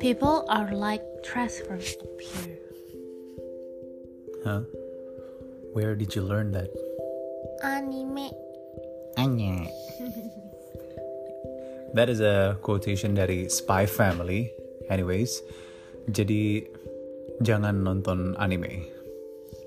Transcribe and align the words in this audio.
People 0.00 0.44
are 0.48 0.74
like 0.74 1.02
transfers 1.22 1.94
up 2.02 2.20
here. 2.20 2.58
Huh? 4.42 4.62
Where 5.72 5.94
did 5.94 6.14
you 6.14 6.22
learn 6.22 6.50
that? 6.52 6.70
Anime. 7.62 8.30
Anya. 9.16 9.70
That 11.94 12.10
is 12.10 12.18
a 12.18 12.58
quotation 12.58 13.14
dari 13.14 13.46
Spy 13.46 13.86
Family. 13.86 14.50
Anyways, 14.90 15.46
jadi 16.10 16.66
jangan 17.38 17.86
nonton 17.86 18.34
anime. 18.34 18.90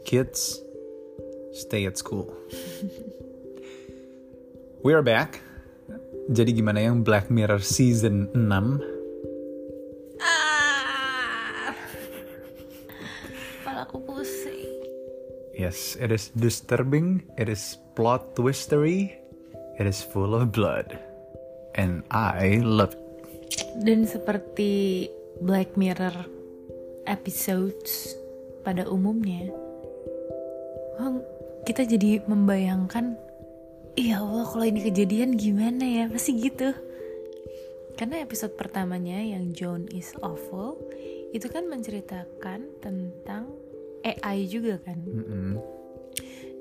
Kids, 0.03 0.59
stay 1.55 1.87
at 1.87 1.95
school. 1.95 2.35
We 4.83 4.91
are 4.91 5.01
back. 5.01 5.46
Jadi 6.27 6.59
gimana 6.59 6.83
yang 6.83 7.07
Black 7.07 7.31
Mirror 7.31 7.63
season 7.63 8.27
6? 8.35 8.83
Ah. 10.19 11.71
Kepala 13.63 13.87
aku 13.87 14.03
pusing. 14.03 14.67
Yes, 15.55 15.95
it 15.95 16.11
is 16.11 16.29
disturbing, 16.35 17.23
it 17.39 17.47
is 17.47 17.79
plot 17.95 18.35
twistery, 18.35 19.15
it 19.79 19.87
is 19.87 20.03
full 20.03 20.35
of 20.35 20.51
blood. 20.51 20.99
And 21.79 22.03
I 22.11 22.59
love 22.59 22.91
it. 22.91 23.01
Dan 23.81 24.03
seperti 24.03 25.07
Black 25.39 25.79
Mirror 25.79 26.27
episodes 27.07 28.19
pada 28.67 28.83
umumnya, 28.83 29.47
kita 31.63 31.83
jadi 31.83 32.23
membayangkan, 32.27 33.15
ya 33.97 34.21
Allah 34.21 34.45
kalau 34.45 34.65
ini 34.69 34.85
kejadian 34.85 35.33
gimana 35.35 35.81
ya, 35.81 36.05
pasti 36.05 36.37
gitu. 36.37 36.69
Karena 37.97 38.21
episode 38.21 38.53
pertamanya 38.53 39.17
yang 39.17 39.57
Joan 39.57 39.89
is 39.89 40.13
awful 40.21 40.77
itu 41.33 41.49
kan 41.49 41.65
menceritakan 41.65 42.69
tentang 42.77 43.49
AI 44.05 44.45
juga 44.45 44.77
kan. 44.85 45.01
Mm-mm. 45.01 45.57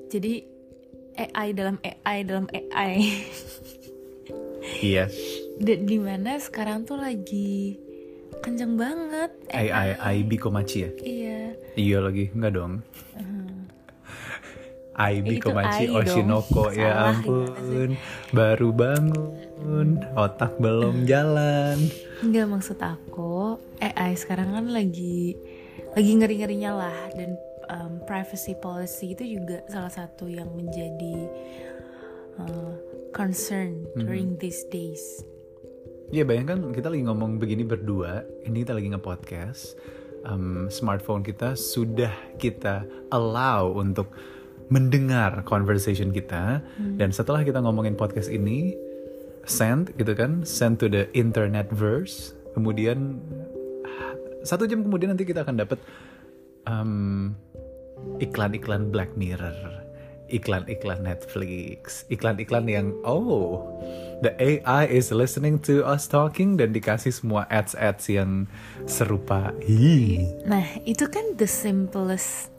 Jadi 0.09 0.41
AI 1.13 1.53
dalam 1.53 1.77
AI 1.85 2.17
dalam 2.25 2.49
AI. 2.49 3.21
Yes, 4.81 5.13
di 5.63 5.77
di 5.85 5.97
mana 6.01 6.41
sekarang 6.41 6.89
tuh 6.89 6.97
lagi 6.97 7.77
kenceng 8.41 8.73
banget 8.73 9.29
AI, 9.53 9.93
AI 9.93 10.15
Bikomachi 10.25 10.89
ya? 10.89 10.91
iya 11.05 11.41
Iya 11.77 11.97
lagi, 12.01 12.33
enggak 12.33 12.57
dong. 12.57 12.73
Ai 13.13 13.46
Itu 14.97 15.29
Bikomachi 15.29 15.85
ai 15.85 15.87
dong. 15.87 15.97
Oshinoko, 16.01 16.65
ya 16.73 16.89
Salah, 16.89 17.09
ampun. 17.13 17.89
Baru 18.33 18.69
bangun, 18.73 19.87
otak 20.17 20.57
belum 20.57 21.05
jalan. 21.05 21.77
nggak 22.17 22.49
maksud 22.49 22.81
aku 22.81 23.61
AI 23.77 24.17
sekarang 24.17 24.57
kan 24.57 24.73
lagi 24.73 25.37
lagi 25.93 26.11
ngeri 26.17 26.41
ngerinya 26.41 26.73
lah 26.73 26.97
dan 27.13 27.37
um, 27.69 28.01
privacy 28.09 28.57
policy 28.57 29.13
itu 29.13 29.37
juga 29.37 29.61
salah 29.69 29.93
satu 29.93 30.25
yang 30.25 30.49
menjadi 30.57 31.29
uh, 32.41 32.73
concern 33.13 33.85
during 33.93 34.33
these 34.41 34.65
days 34.73 35.21
Ya 36.07 36.23
bayangkan 36.23 36.71
kita 36.71 36.87
lagi 36.87 37.03
ngomong 37.03 37.35
begini 37.35 37.67
berdua, 37.67 38.23
ini 38.47 38.63
kita 38.63 38.79
lagi 38.79 38.87
nge-podcast. 38.95 39.75
Em, 40.23 40.71
smartphone 40.71 41.19
kita 41.19 41.51
sudah 41.51 42.15
kita 42.39 42.87
allow 43.11 43.75
untuk 43.75 44.15
mendengar 44.67 45.43
conversation 45.47 46.11
kita. 46.11 46.59
Dan 46.77 47.09
setelah 47.15 47.43
kita 47.43 47.63
ngomongin 47.63 47.95
podcast 47.95 48.27
ini, 48.27 48.75
send 49.47 49.95
gitu 49.95 50.13
kan, 50.13 50.43
send 50.43 50.77
to 50.77 50.91
the 50.91 51.07
internet 51.15 51.71
verse. 51.71 52.35
Kemudian 52.51 53.23
satu 54.43 54.67
jam 54.67 54.83
kemudian 54.83 55.15
nanti 55.15 55.27
kita 55.27 55.43
akan 55.43 55.59
dapat 55.59 55.79
em, 56.67 57.35
iklan-iklan 58.19 58.91
Black 58.91 59.15
Mirror, 59.15 59.83
iklan-iklan 60.31 61.03
Netflix, 61.03 62.03
iklan-iklan 62.11 62.67
yang 62.67 62.87
oh 63.07 63.63
the 64.23 64.33
AI 64.39 64.89
is 64.89 65.13
listening 65.13 65.61
to 65.63 65.85
us 65.85 66.09
talking 66.09 66.57
dan 66.57 66.73
dikasih 66.73 67.13
semua 67.13 67.45
ads-ads 67.51 68.09
yang 68.11 68.49
serupa. 68.89 69.53
Ih. 69.63 70.27
Nah, 70.43 70.65
itu 70.83 71.05
kan 71.07 71.37
the 71.37 71.47
simplest 71.47 72.56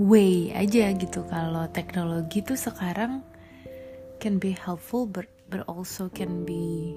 way 0.00 0.50
aja 0.56 0.92
gitu 0.96 1.24
kalau 1.28 1.68
teknologi 1.70 2.40
tuh 2.40 2.56
sekarang 2.56 3.20
can 4.22 4.38
be 4.38 4.54
helpful 4.54 5.04
but, 5.04 5.26
but 5.50 5.66
also 5.66 6.08
can 6.12 6.46
be 6.46 6.94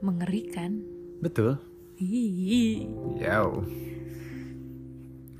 mengerikan. 0.00 0.82
Betul. 1.18 1.58
Yow. 3.18 3.66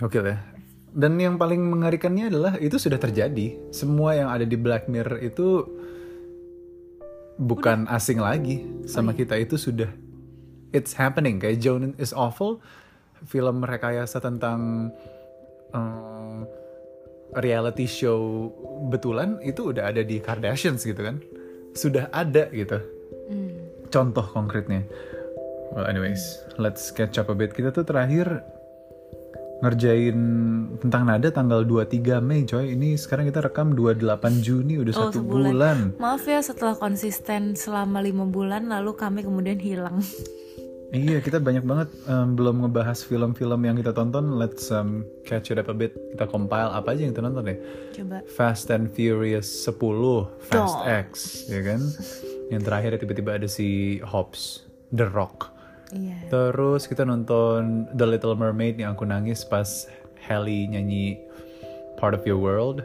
Oke 0.02 0.18
ya. 0.18 0.38
Dan 0.88 1.20
yang 1.20 1.38
paling 1.38 1.62
mengerikannya 1.62 2.32
adalah 2.32 2.58
itu 2.58 2.74
sudah 2.74 2.98
terjadi. 2.98 3.70
Semua 3.70 4.18
yang 4.18 4.28
ada 4.34 4.42
di 4.42 4.58
Black 4.58 4.90
Mirror 4.90 5.22
itu 5.22 5.62
bukan 7.38 7.86
asing 7.86 8.18
lagi 8.18 8.66
sama 8.90 9.14
kita 9.14 9.38
itu 9.38 9.54
sudah 9.54 9.86
it's 10.74 10.90
happening 10.98 11.38
kayak 11.38 11.62
Joan 11.62 11.94
is 11.94 12.10
awful 12.10 12.58
film 13.30 13.62
rekayasa 13.62 14.18
tentang 14.18 14.90
eh, 15.70 16.38
reality 17.36 17.84
show 17.84 18.48
betulan 18.88 19.36
itu 19.42 19.70
udah 19.70 19.88
ada 19.88 20.00
di 20.00 20.18
Kardashians 20.18 20.82
gitu 20.82 20.98
kan? 20.98 21.20
Sudah 21.72 22.08
ada 22.10 22.48
gitu. 22.50 22.80
Contoh 23.88 24.24
konkretnya. 24.24 24.84
Well 25.72 25.84
anyways 25.84 26.20
let's 26.56 26.88
catch 26.88 27.16
up 27.16 27.28
a 27.28 27.34
bit. 27.34 27.52
Kita 27.52 27.68
tuh 27.68 27.84
terakhir 27.84 28.40
ngerjain 29.58 30.14
tentang 30.78 31.02
nada 31.02 31.28
tanggal 31.28 31.66
23 31.66 32.22
Mei 32.22 32.46
coy. 32.46 32.72
Ini 32.72 32.94
sekarang 32.94 33.26
kita 33.26 33.42
rekam 33.42 33.74
28 33.74 34.38
Juni 34.38 34.78
udah 34.78 34.92
Oh, 34.94 35.00
satu 35.10 35.18
sebulan. 35.20 35.50
bulan. 35.50 35.78
Maaf 35.98 36.24
ya 36.24 36.38
setelah 36.40 36.78
konsisten 36.78 37.58
selama 37.58 37.98
lima 37.98 38.22
bulan 38.24 38.70
lalu 38.70 38.94
kami 38.94 39.26
kemudian 39.26 39.58
hilang. 39.58 39.98
Iya, 40.88 41.20
kita 41.20 41.36
banyak 41.36 41.68
banget 41.68 41.88
em, 42.08 42.32
belum 42.32 42.64
ngebahas 42.64 43.04
film-film 43.04 43.60
yang 43.60 43.76
kita 43.76 43.92
tonton. 43.92 44.40
Let's 44.40 44.72
um, 44.72 45.04
catch 45.28 45.52
it 45.52 45.60
up 45.60 45.68
a 45.68 45.76
bit. 45.76 45.92
Kita 46.16 46.24
compile 46.24 46.72
apa 46.72 46.96
aja 46.96 47.04
yang 47.04 47.12
kita 47.12 47.28
nonton 47.28 47.44
ya. 47.44 47.56
Coba. 47.92 48.24
Fast 48.24 48.72
and 48.72 48.88
Furious 48.88 49.44
10, 49.68 49.76
Fast 50.48 50.56
Dong. 50.56 50.88
X, 50.88 51.10
ya 51.52 51.60
kan? 51.60 51.80
Yang 52.48 52.62
terakhir 52.64 52.90
tiba-tiba 53.04 53.30
ada 53.36 53.44
si 53.44 54.00
Hobbs, 54.00 54.64
The 54.96 55.12
Rock. 55.12 55.52
Iya. 55.92 56.32
Terus 56.32 56.88
kita 56.88 57.04
nonton 57.04 57.92
The 57.92 58.08
Little 58.08 58.32
Mermaid 58.32 58.80
yang 58.80 58.96
aku 58.96 59.04
nangis 59.04 59.44
pas 59.44 59.88
Halle 60.24 60.72
nyanyi 60.72 61.20
Part 62.00 62.16
of 62.16 62.24
Your 62.24 62.40
World. 62.40 62.80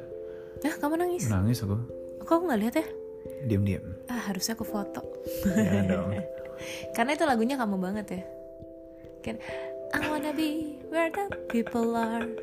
Nah, 0.59 0.75
kamu 0.75 1.00
nangis? 1.00 1.31
Nangis 1.31 1.63
aku, 1.63 1.80
Kok 2.24 2.31
aku 2.36 2.44
nggak 2.52 2.62
lihat 2.68 2.75
ya? 2.84 2.88
diam-diam. 3.47 3.84
Ah, 4.08 4.31
harusnya 4.31 4.56
aku 4.56 4.68
foto. 4.68 5.03
Ya 5.47 5.84
dong. 5.84 6.12
Karena 6.96 7.12
itu 7.16 7.24
lagunya 7.28 7.56
kamu 7.59 7.78
banget 7.79 8.06
ya. 8.19 8.22
Kan 9.24 9.35
I 9.94 10.09
wanna 10.09 10.34
be 10.34 10.81
where 10.90 11.13
the 11.13 11.29
people 11.50 11.94
are. 11.94 12.25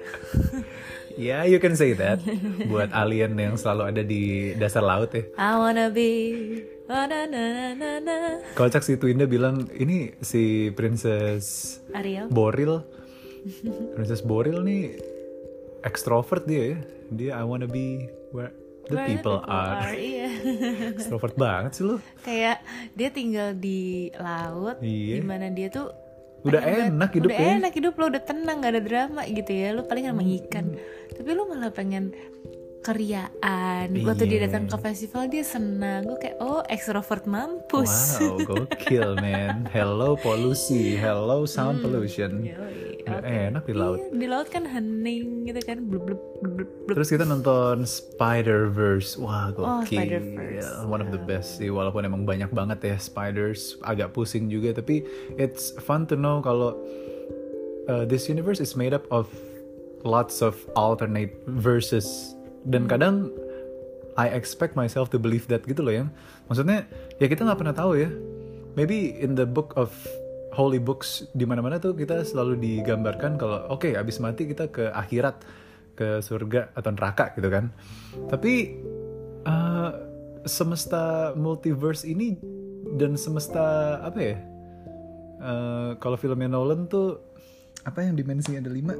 Ya, 1.19 1.43
you 1.43 1.59
can 1.59 1.75
say 1.75 1.93
that. 1.99 2.23
Buat 2.71 2.95
alien 2.95 3.35
yang 3.35 3.59
selalu 3.59 3.83
ada 3.83 4.03
di 4.07 4.55
dasar 4.55 4.81
laut 4.81 5.11
ya. 5.11 5.27
I 5.35 5.59
wanna 5.59 5.91
be 5.91 6.09
na 6.87 7.05
na 7.11 7.27
na 7.27 7.75
na 7.75 7.91
na. 7.99 8.17
Kocak 8.55 8.87
si 8.87 8.95
Twinda 8.95 9.27
bilang 9.27 9.67
ini 9.75 10.15
si 10.23 10.71
Princess 10.71 11.77
Ariel. 11.93 12.31
Boril, 12.31 12.87
Princess 13.99 14.23
Boril 14.23 14.63
nih 14.63 14.97
ekstrovert 15.83 16.47
dia 16.47 16.73
ya. 16.73 16.79
Dia 17.11 17.31
I 17.37 17.45
wanna 17.45 17.67
be 17.67 18.07
where 18.31 18.55
the 18.91 18.99
Where 18.99 19.09
people, 19.09 19.39
are. 19.47 19.95
Iya. 19.95 20.29
Ekstrovert 20.99 21.39
banget 21.39 21.79
sih 21.79 21.85
lu. 21.87 21.97
Kayak 22.27 22.61
dia 22.99 23.09
tinggal 23.15 23.55
di 23.55 24.11
laut, 24.19 24.83
Iya. 24.83 25.23
di 25.23 25.25
mana 25.25 25.47
dia 25.55 25.71
tuh 25.71 25.95
Udah 26.41 26.61
pengen 26.65 26.97
enak 26.97 27.11
hidupnya. 27.13 27.37
Udah 27.37 27.57
enak 27.61 27.73
hidup 27.77 27.95
lo 28.01 28.05
udah 28.09 28.23
tenang 28.25 28.65
gak 28.65 28.73
ada 28.73 28.81
drama 28.81 29.23
gitu 29.29 29.53
ya. 29.53 29.77
Lu 29.77 29.85
paling 29.85 30.09
sama 30.09 30.25
ikan. 30.25 30.73
Tapi 31.13 31.29
lu 31.37 31.45
malah 31.53 31.69
pengen 31.69 32.17
keriaan. 32.81 33.93
Waktu 33.95 34.25
dia 34.27 34.39
Iya. 34.39 34.45
datang 34.49 34.65
ke 34.67 34.77
festival 34.81 35.23
dia 35.27 35.45
senang. 35.45 36.05
Gue 36.05 36.19
kayak 36.19 36.37
oh 36.39 36.65
ekstrovert 36.67 37.25
mampus. 37.25 38.17
Wow, 38.19 38.41
gokil 38.41 39.17
man. 39.17 39.69
Hello 39.69 40.17
polusi, 40.17 40.97
hello 40.97 41.45
sound 41.45 41.81
pollution. 41.81 42.41
Yoi, 42.43 43.01
Udah 43.01 43.21
oke. 43.21 43.37
enak 43.49 43.63
di 43.65 43.75
laut. 43.75 43.99
Iya, 43.99 44.09
di 44.13 44.27
laut 44.27 44.49
kan 44.49 44.65
hening 44.65 45.45
gitu 45.45 45.61
kan. 45.61 45.79
Blub, 45.83 46.05
blub, 46.05 46.21
blub, 46.41 46.53
blub. 46.57 46.69
Terus 46.91 47.09
kita 47.09 47.25
nonton 47.25 47.85
Spider-Verse. 47.85 49.17
Wah, 49.17 49.51
Oh, 49.51 49.81
gokil. 49.81 50.01
Spider-Verse. 50.01 50.69
One 50.87 51.01
of 51.01 51.11
the 51.11 51.21
best 51.21 51.57
sih. 51.57 51.69
Walaupun 51.69 52.03
emang 52.03 52.25
banyak 52.25 52.49
banget 52.51 52.81
ya 52.83 52.97
spiders. 52.97 53.77
Agak 53.83 54.13
pusing 54.13 54.49
juga. 54.49 54.73
Tapi 54.73 55.05
it's 55.37 55.77
fun 55.79 56.05
to 56.05 56.15
know 56.15 56.41
kalau 56.41 56.77
uh, 57.87 58.05
this 58.05 58.25
universe 58.27 58.59
is 58.59 58.73
made 58.73 58.93
up 58.93 59.05
of 59.09 59.29
lots 60.01 60.41
of 60.41 60.57
alternate 60.73 61.37
verses. 61.47 62.33
Dan 62.65 62.85
kadang 62.91 63.33
I 64.19 64.29
expect 64.37 64.77
myself 64.77 65.09
to 65.15 65.19
believe 65.19 65.49
that 65.49 65.65
gitu 65.65 65.81
loh 65.81 65.95
yang 65.95 66.09
maksudnya 66.51 66.85
ya 67.17 67.27
kita 67.31 67.47
nggak 67.47 67.59
pernah 67.61 67.77
tahu 67.77 67.93
ya. 67.97 68.11
Maybe 68.79 69.17
in 69.19 69.35
the 69.35 69.49
book 69.49 69.75
of 69.75 69.91
holy 70.55 70.83
books 70.83 71.27
di 71.35 71.47
mana-mana 71.47 71.79
tuh 71.79 71.95
kita 71.95 72.27
selalu 72.27 72.59
digambarkan 72.59 73.39
kalau 73.39 73.67
oke 73.71 73.87
okay, 73.87 73.93
abis 73.95 74.19
mati 74.19 74.51
kita 74.51 74.71
ke 74.71 74.91
akhirat 74.91 75.43
ke 75.95 76.21
surga 76.21 76.75
atau 76.75 76.91
neraka 76.93 77.33
gitu 77.39 77.49
kan. 77.49 77.71
Tapi 78.29 78.83
uh, 79.47 79.91
semesta 80.45 81.37
multiverse 81.37 82.09
ini 82.09 82.39
dan 82.97 83.15
semesta 83.15 83.99
apa 84.03 84.19
ya 84.19 84.37
uh, 85.41 85.91
kalau 85.99 86.17
filmnya 86.17 86.51
Nolan 86.51 86.87
tuh 86.91 87.21
apa 87.85 88.05
yang 88.05 88.17
dimensi 88.17 88.57
ada 88.57 88.69
lima? 88.69 88.93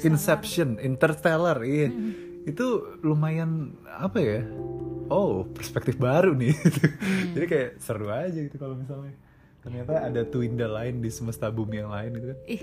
Inception, 0.00 0.80
Interstellar, 0.80 1.60
iya. 1.60 1.92
Hmm. 1.92 2.27
Itu 2.48 2.96
lumayan 3.04 3.76
apa 3.84 4.18
ya? 4.18 4.40
Oh, 5.08 5.44
perspektif 5.52 6.00
baru 6.00 6.32
nih. 6.32 6.56
Hmm. 7.08 7.34
Jadi 7.34 7.46
kayak 7.48 7.70
seru 7.80 8.08
aja 8.12 8.36
gitu 8.36 8.56
kalau 8.60 8.76
misalnya 8.76 9.12
ternyata 9.64 10.00
ada 10.00 10.22
twinda 10.28 10.68
lain 10.68 11.00
di 11.00 11.10
semesta 11.12 11.48
bumi 11.48 11.80
yang 11.80 11.90
lain 11.92 12.10
gitu 12.14 12.26
kan. 12.30 12.38
Ih, 12.46 12.62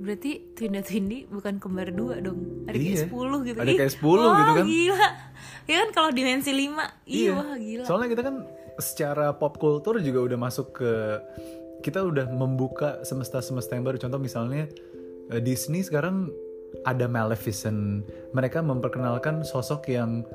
berarti 0.00 0.32
twinda 0.56 0.80
twindi 0.84 1.24
bukan 1.28 1.60
kembar 1.60 1.92
dua 1.92 2.20
dong. 2.20 2.66
Ada 2.68 2.76
iya. 2.76 3.04
kayak 3.04 3.12
10 3.12 3.46
gitu. 3.46 3.58
Ada 3.60 3.72
kayak 3.72 3.92
10 3.94 4.00
gitu 4.00 4.52
kan. 4.52 4.64
gila. 4.66 5.08
Ya 5.66 5.76
kan 5.82 5.88
kalau 5.92 6.10
dimensi 6.12 6.50
5, 6.54 7.08
iya, 7.08 7.30
wah 7.34 7.56
gila. 7.56 7.84
Soalnya 7.84 8.08
kita 8.12 8.22
kan 8.24 8.36
secara 8.76 9.26
pop 9.36 9.56
culture 9.56 9.98
juga 10.00 10.20
udah 10.24 10.38
masuk 10.38 10.66
ke 10.76 10.92
kita 11.84 12.02
udah 12.02 12.26
membuka 12.32 13.04
semesta-semesta 13.04 13.76
yang 13.76 13.84
baru. 13.84 13.96
Contoh 14.00 14.20
misalnya 14.20 14.68
eh, 15.30 15.40
Disney 15.40 15.84
sekarang 15.84 16.32
ada 16.84 17.06
Maleficent. 17.10 18.06
Mereka 18.36 18.62
memperkenalkan 18.62 19.42
sosok 19.42 19.90
yang 19.90 20.26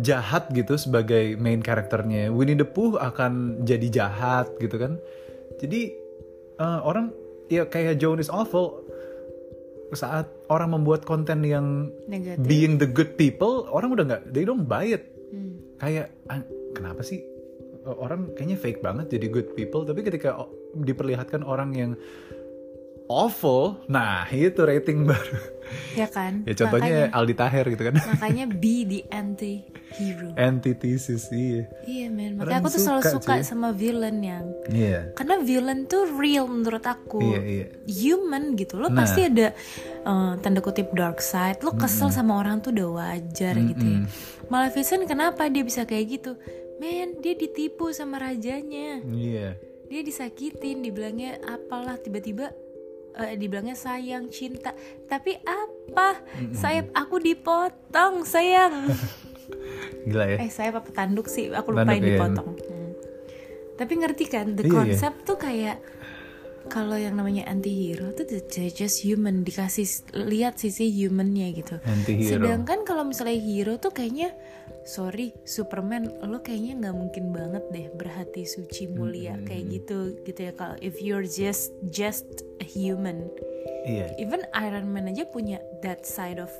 jahat 0.00 0.52
gitu 0.52 0.76
sebagai 0.76 1.40
main 1.40 1.64
karakternya. 1.64 2.28
Winnie 2.28 2.58
the 2.58 2.68
Pooh 2.68 3.00
akan 3.00 3.64
jadi 3.64 3.88
jahat 3.88 4.52
gitu 4.60 4.76
kan. 4.76 5.00
Jadi 5.56 5.96
uh, 6.60 6.84
orang 6.84 7.12
ya 7.48 7.64
kayak 7.64 7.96
Joan 7.96 8.20
is 8.20 8.28
awful 8.28 8.84
saat 9.94 10.26
orang 10.50 10.74
membuat 10.74 11.06
konten 11.06 11.46
yang 11.46 11.94
Negatif. 12.10 12.44
being 12.44 12.74
the 12.76 12.88
good 12.90 13.14
people, 13.14 13.70
orang 13.70 13.94
udah 13.94 14.04
nggak, 14.04 14.22
they 14.34 14.42
don't 14.42 14.66
buy 14.66 14.82
it. 14.82 15.06
Hmm. 15.30 15.62
Kayak 15.78 16.10
ah, 16.26 16.42
kenapa 16.74 17.06
sih 17.06 17.22
orang 17.86 18.34
kayaknya 18.34 18.58
fake 18.58 18.82
banget 18.82 19.14
jadi 19.14 19.26
good 19.30 19.54
people, 19.54 19.86
tapi 19.86 20.02
ketika 20.02 20.34
diperlihatkan 20.74 21.46
orang 21.46 21.70
yang 21.72 21.90
awful, 23.08 23.82
nah 23.86 24.26
itu 24.30 24.62
rating 24.62 25.06
baru. 25.06 25.56
Ya 25.98 26.06
kan? 26.06 26.46
ya 26.46 26.54
contohnya 26.54 27.10
makanya, 27.10 27.16
Aldi 27.16 27.34
Taher 27.34 27.66
gitu 27.74 27.82
kan. 27.90 27.94
Makanya 27.98 28.44
be 28.62 28.86
the 28.86 29.00
anti 29.10 29.66
hero. 29.96 30.30
Antithesis 30.36 31.32
iya. 31.32 31.66
Iya 31.88 32.06
men, 32.12 32.38
makanya 32.38 32.62
aku 32.62 32.68
tuh 32.70 32.82
selalu 32.84 33.02
suka 33.18 33.34
cuy. 33.40 33.42
sama 33.42 33.68
villain 33.72 34.18
yang. 34.20 34.46
Iya. 34.70 34.86
Yeah. 34.86 35.02
Karena 35.16 35.42
villain 35.42 35.80
tuh 35.88 36.06
real 36.14 36.46
menurut 36.46 36.84
aku. 36.84 37.18
Iya, 37.22 37.40
iya. 37.42 37.66
Human 37.88 38.54
gitu. 38.54 38.78
Lo 38.78 38.92
nah. 38.92 39.02
pasti 39.02 39.26
ada 39.26 39.56
uh, 40.04 40.36
tanda 40.38 40.60
kutip 40.60 40.92
dark 40.92 41.18
side. 41.18 41.64
Lo 41.64 41.74
kesel 41.74 42.12
mm 42.12 42.14
-hmm. 42.14 42.18
sama 42.22 42.32
orang 42.38 42.62
tuh 42.62 42.70
udah 42.76 42.88
wajar 43.02 43.54
mm 43.56 43.62
-hmm. 43.62 43.70
gitu 43.72 43.84
ya. 43.88 44.00
Maleficent 44.52 45.02
kenapa 45.08 45.48
dia 45.48 45.64
bisa 45.64 45.82
kayak 45.88 46.06
gitu? 46.20 46.32
Men, 46.76 47.18
dia 47.24 47.32
ditipu 47.32 47.88
sama 47.90 48.20
rajanya. 48.20 49.00
Iya. 49.02 49.34
Yeah. 49.34 49.52
Dia 49.86 50.02
disakitin, 50.02 50.82
dibilangnya 50.82 51.38
apalah 51.46 51.94
tiba-tiba 51.94 52.50
uh, 53.16 53.34
dibilangnya 53.34 53.74
sayang 53.76 54.28
cinta 54.28 54.76
tapi 55.08 55.40
apa 55.42 56.20
mm-hmm. 56.20 56.54
sayap 56.54 56.86
aku 56.92 57.16
dipotong 57.20 58.22
sayang 58.28 58.92
gila 60.06 60.24
ya 60.28 60.36
eh 60.42 60.50
sayap 60.52 60.84
apa 60.84 60.90
tanduk 60.92 61.26
sih 61.26 61.50
aku 61.50 61.74
lupa 61.74 61.90
yang 61.96 62.04
iya. 62.04 62.10
dipotong 62.18 62.48
hmm. 62.54 62.90
tapi 63.74 63.92
ngerti 63.98 64.24
kan 64.30 64.54
the 64.54 64.62
iya, 64.62 64.70
iya. 64.70 64.74
concept 64.74 65.18
iya. 65.22 65.26
tuh 65.26 65.38
kayak 65.38 65.76
kalau 66.66 66.98
yang 66.98 67.16
namanya 67.16 67.46
anti-hero 67.48 68.12
tuh 68.12 68.26
just 68.50 69.02
human 69.02 69.42
dikasih 69.46 69.86
lihat 70.12 70.58
sisi 70.60 70.90
humannya 70.92 71.54
gitu. 71.56 71.80
Anti-hero. 71.82 72.42
Sedangkan 72.42 72.84
kalau 72.84 73.06
misalnya 73.06 73.38
hero 73.38 73.78
tuh 73.78 73.94
kayaknya 73.94 74.34
sorry 74.86 75.34
Superman 75.42 76.10
lo 76.22 76.42
kayaknya 76.42 76.78
nggak 76.78 76.96
mungkin 76.96 77.24
banget 77.34 77.64
deh 77.74 77.86
berhati 77.94 78.46
suci 78.46 78.86
mulia 78.86 79.34
hmm. 79.34 79.46
kayak 79.46 79.64
gitu 79.70 79.98
gitu 80.22 80.40
ya 80.46 80.52
kalau 80.54 80.78
if 80.78 80.98
you're 81.02 81.26
just 81.26 81.74
just 81.90 82.26
a 82.62 82.66
human. 82.66 83.26
Iya. 83.86 84.10
Yeah. 84.10 84.22
Even 84.22 84.42
Iron 84.54 84.90
Man 84.90 85.10
aja 85.10 85.26
punya 85.26 85.62
that 85.82 86.06
side 86.06 86.38
of 86.42 86.50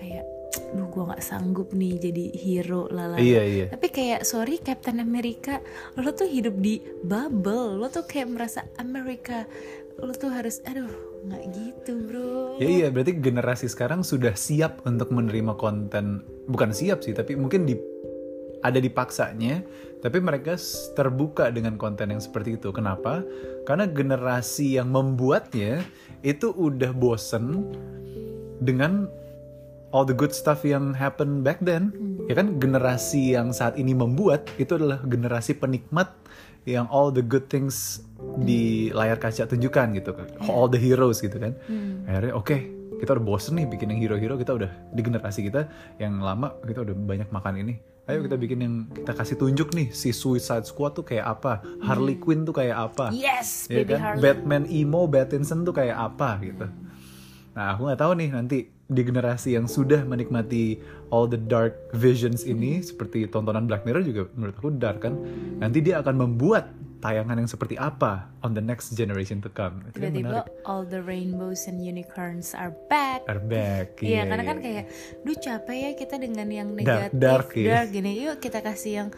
kayak 0.00 0.24
duh 0.72 0.88
gue 0.88 1.02
nggak 1.04 1.24
sanggup 1.24 1.68
nih 1.76 2.00
jadi 2.00 2.24
hero 2.32 2.88
lala 2.88 3.20
iya 3.20 3.44
iya. 3.44 3.66
Tapi 3.68 3.88
kayak 3.92 4.24
sorry 4.24 4.56
Captain 4.56 4.98
America 5.04 5.60
lo 6.00 6.10
tuh 6.16 6.28
hidup 6.28 6.56
di 6.58 6.80
bubble. 7.04 7.76
Lo 7.76 7.92
tuh 7.92 8.08
kayak 8.08 8.32
merasa 8.32 8.64
Amerika 8.80 9.44
lo 10.00 10.16
tuh 10.16 10.32
harus 10.32 10.64
aduh 10.64 10.88
nggak 11.28 11.44
gitu 11.52 11.92
bro. 12.08 12.56
Ya 12.58 12.68
iya 12.68 12.88
berarti 12.88 13.20
generasi 13.20 13.68
sekarang 13.68 14.00
sudah 14.00 14.32
siap 14.32 14.80
untuk 14.88 15.12
menerima 15.12 15.54
konten. 15.60 16.24
Bukan 16.48 16.72
siap 16.72 17.04
sih 17.04 17.12
tapi 17.12 17.36
mungkin 17.36 17.68
di 17.68 17.76
ada 18.62 18.78
dipaksanya 18.78 19.60
tapi 20.02 20.18
mereka 20.18 20.58
terbuka 20.98 21.50
dengan 21.54 21.78
konten 21.78 22.10
yang 22.10 22.22
seperti 22.22 22.58
itu. 22.58 22.74
Kenapa? 22.74 23.22
Karena 23.68 23.86
generasi 23.86 24.80
yang 24.80 24.90
membuatnya 24.90 25.84
itu 26.26 26.50
udah 26.50 26.90
bosen 26.90 27.70
dengan 28.62 29.10
all 29.92 30.08
the 30.08 30.16
good 30.16 30.32
stuff 30.32 30.64
yang 30.64 30.96
happen 30.96 31.44
back 31.44 31.60
then 31.60 31.92
hmm. 31.92 32.26
ya 32.26 32.34
kan 32.34 32.56
generasi 32.56 33.36
yang 33.36 33.52
saat 33.52 33.76
ini 33.76 33.92
membuat 33.92 34.48
itu 34.56 34.74
adalah 34.74 34.98
generasi 35.04 35.54
penikmat 35.54 36.10
yang 36.64 36.86
all 36.88 37.12
the 37.12 37.22
good 37.22 37.46
things 37.52 38.02
di 38.42 38.88
layar 38.94 39.18
kaca 39.20 39.44
tunjukkan 39.46 39.98
gitu 39.98 40.10
kan 40.16 40.26
yeah. 40.26 40.50
all 40.50 40.66
the 40.66 40.80
heroes 40.80 41.20
gitu 41.20 41.36
kan 41.36 41.52
hmm. 41.68 42.08
akhirnya 42.08 42.32
oke 42.32 42.48
okay, 42.48 42.60
kita 43.02 43.18
udah 43.18 43.24
bosen 43.24 43.58
nih 43.58 43.66
bikin 43.66 43.90
yang 43.90 44.00
hero-hero 44.00 44.38
kita 44.38 44.52
udah 44.54 44.70
di 44.94 45.00
generasi 45.02 45.42
kita 45.42 45.66
yang 45.98 46.22
lama 46.22 46.54
kita 46.62 46.86
udah 46.86 46.94
banyak 46.94 47.28
makan 47.34 47.54
ini 47.60 47.74
ayo 48.06 48.22
kita 48.22 48.38
hmm. 48.38 48.44
bikin 48.46 48.58
yang 48.62 48.74
kita 48.94 49.12
kasih 49.14 49.36
tunjuk 49.38 49.74
nih 49.74 49.90
si 49.90 50.14
Suicide 50.14 50.66
Squad 50.66 50.98
tuh 50.98 51.06
kayak 51.06 51.26
apa 51.38 51.66
Harley 51.82 52.14
hmm. 52.18 52.22
Quinn 52.22 52.40
tuh 52.46 52.54
kayak 52.54 52.94
apa 52.94 53.10
yes 53.10 53.66
ya 53.66 53.82
baby 53.82 53.98
kan 53.98 54.00
Harley. 54.02 54.22
Batman 54.22 54.64
emo 54.70 55.06
Battinson 55.10 55.66
tuh 55.66 55.74
kayak 55.74 55.98
apa 55.98 56.38
gitu 56.46 56.66
nah 57.52 57.74
aku 57.74 57.90
nggak 57.90 58.00
tahu 58.00 58.12
nih 58.16 58.28
nanti 58.32 58.58
di 58.92 59.02
generasi 59.02 59.56
yang 59.56 59.66
sudah 59.66 60.04
menikmati 60.04 60.78
all 61.08 61.26
the 61.28 61.40
dark 61.40 61.76
visions 61.96 62.44
ini 62.44 62.80
seperti 62.80 63.28
tontonan 63.28 63.66
Black 63.66 63.84
Mirror 63.88 64.04
juga 64.04 64.22
menurut 64.36 64.54
aku 64.56 64.70
dark 64.76 65.04
kan? 65.04 65.16
Nanti 65.58 65.80
dia 65.80 66.00
akan 66.04 66.14
membuat 66.16 66.70
tayangan 67.02 67.34
yang 67.34 67.50
seperti 67.50 67.74
apa 67.74 68.30
on 68.46 68.54
the 68.54 68.62
next 68.62 68.94
generation 68.94 69.42
to 69.42 69.50
come. 69.50 69.82
Tiba-tiba 69.90 70.46
all 70.62 70.86
the 70.86 71.02
rainbows 71.02 71.66
and 71.66 71.82
unicorns 71.82 72.54
are 72.54 72.70
back. 72.86 73.26
Are 73.26 73.42
back 73.42 73.98
iya 73.98 74.22
yeah, 74.22 74.24
karena 74.30 74.44
kan 74.46 74.58
kayak 74.62 74.84
duh 75.26 75.34
capek 75.34 75.76
ya 75.76 75.90
kita 75.98 76.14
dengan 76.22 76.46
yang 76.46 76.68
negatif 76.70 77.18
dark, 77.18 77.50
dark, 77.50 77.58
dark 77.58 77.88
yeah. 77.90 77.90
gini. 77.90 78.10
Yuk 78.22 78.38
kita 78.38 78.62
kasih 78.62 78.92
yang 79.02 79.08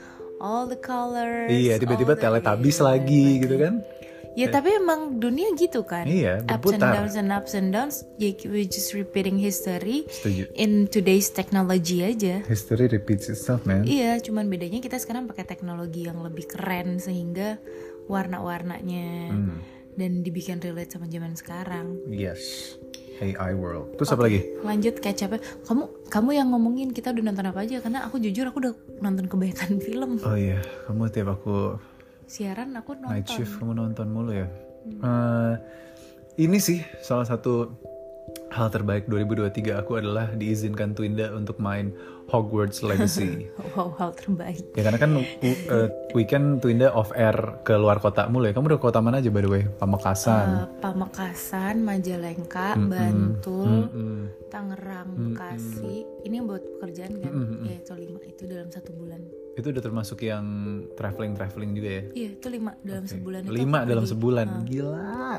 all 0.42 0.66
the 0.66 0.78
colors 0.78 1.52
iya 1.52 1.78
tiba-tiba 1.78 2.18
teletabis 2.18 2.80
lagi. 2.82 3.38
gitu 3.44 3.56
kan 3.60 3.84
Ya 4.34 4.50
tapi 4.50 4.74
emang 4.74 5.22
dunia 5.22 5.54
gitu 5.54 5.86
kan. 5.86 6.04
Iya, 6.10 6.42
berputar. 6.42 6.58
Ups 6.58 6.72
and 6.74 6.82
downs 6.82 7.14
and 7.14 7.30
ups 7.30 7.52
and 7.54 7.68
downs. 7.70 7.96
Ya 8.18 8.34
we 8.50 8.66
just 8.66 8.90
repeating 8.90 9.38
history 9.38 10.10
Setuju. 10.10 10.50
in 10.58 10.90
today's 10.90 11.30
technology 11.30 12.02
aja. 12.02 12.42
History 12.42 12.90
repeats 12.90 13.30
itself, 13.30 13.62
man. 13.62 13.86
Iya, 13.86 14.18
cuman 14.18 14.50
bedanya 14.50 14.82
kita 14.82 14.98
sekarang 14.98 15.30
pakai 15.30 15.46
teknologi 15.46 16.10
yang 16.10 16.18
lebih 16.20 16.50
keren 16.50 16.98
sehingga 16.98 17.62
warna-warnanya 18.10 19.32
hmm. 19.32 19.58
dan 19.94 20.10
dibikin 20.26 20.58
relate 20.58 20.90
sama 20.90 21.06
zaman 21.06 21.38
sekarang. 21.38 21.94
Yes. 22.10 22.74
AI 23.22 23.54
world. 23.54 23.94
Terus 23.94 24.10
okay. 24.10 24.16
apa 24.18 24.22
lagi? 24.26 24.40
Lanjut 24.66 24.94
kecapnya. 24.98 25.40
Kamu 25.62 26.10
kamu 26.10 26.30
yang 26.34 26.48
ngomongin 26.50 26.90
kita 26.90 27.14
udah 27.14 27.22
nonton 27.22 27.46
apa 27.46 27.62
aja 27.62 27.78
karena 27.78 28.02
aku 28.02 28.18
jujur 28.18 28.50
aku 28.50 28.58
udah 28.58 28.74
nonton 28.98 29.30
kebanyakan 29.30 29.78
film. 29.86 30.18
Oh 30.26 30.34
iya, 30.34 30.58
kamu 30.90 31.14
tiap 31.14 31.30
aku 31.38 31.78
siaran 32.26 32.74
aku 32.76 32.96
nonton 32.98 33.12
night 33.12 33.28
shift 33.28 33.60
kamu 33.60 33.72
nonton 33.76 34.08
mulu 34.10 34.32
ya 34.32 34.48
hmm. 34.48 35.00
uh, 35.00 35.52
ini 36.40 36.58
sih 36.58 36.82
salah 37.02 37.26
satu 37.28 37.70
hal 38.54 38.70
terbaik 38.70 39.10
2023 39.10 39.82
aku 39.82 39.98
adalah 39.98 40.30
diizinkan 40.34 40.94
Twinda 40.94 41.34
untuk 41.34 41.58
main 41.58 41.90
Hogwarts 42.24 42.80
Legacy. 42.80 43.50
wow, 43.76 43.92
hal 44.00 44.16
terbaik. 44.16 44.64
Ya 44.78 44.82
karena 44.86 44.98
kan 44.98 45.10
uh, 45.20 45.88
weekend 46.16 46.64
Twinda 46.64 46.88
off 46.94 47.12
air 47.12 47.36
ke 47.66 47.76
luar 47.76 48.00
kota 48.00 48.30
mulu 48.30 48.48
ya. 48.48 48.56
Kamu 48.56 48.72
udah 48.72 48.80
kota 48.80 48.98
mana 49.04 49.20
aja 49.20 49.28
by 49.28 49.42
the 49.44 49.50
way? 49.50 49.62
Pamekasan. 49.76 50.48
Uh, 50.48 50.66
Pamekasan, 50.80 51.84
Majalengka, 51.84 52.78
mm 52.78 52.80
-mm, 52.80 52.90
Bantul, 52.90 53.68
mm 53.68 53.88
-mm. 53.92 54.20
Tangerang, 54.48 55.08
mm 55.12 55.16
-mm. 55.18 55.24
Bekasi. 55.34 55.94
Ini 56.24 56.36
buat 56.48 56.62
pekerjaan 56.78 57.12
kan? 57.20 57.32
Mm 57.34 57.44
-mm. 57.44 57.68
Ya 57.68 57.74
itu 57.76 57.92
lima 57.92 58.20
itu 58.24 58.42
dalam 58.48 58.68
satu 58.72 58.90
bulan. 58.96 59.20
Itu 59.54 59.70
udah 59.70 59.82
termasuk 59.82 60.26
yang 60.26 60.44
traveling 60.98 61.38
traveling 61.38 61.72
juga 61.74 61.90
ya? 61.90 62.02
Iya 62.12 62.28
itu 62.38 62.46
lima 62.50 62.72
dalam 62.82 63.04
okay. 63.06 63.12
sebulan. 63.14 63.40
Lima 63.48 63.78
dalam 63.86 64.04
sebulan, 64.06 64.46
uh. 64.50 64.62
gila 64.66 65.38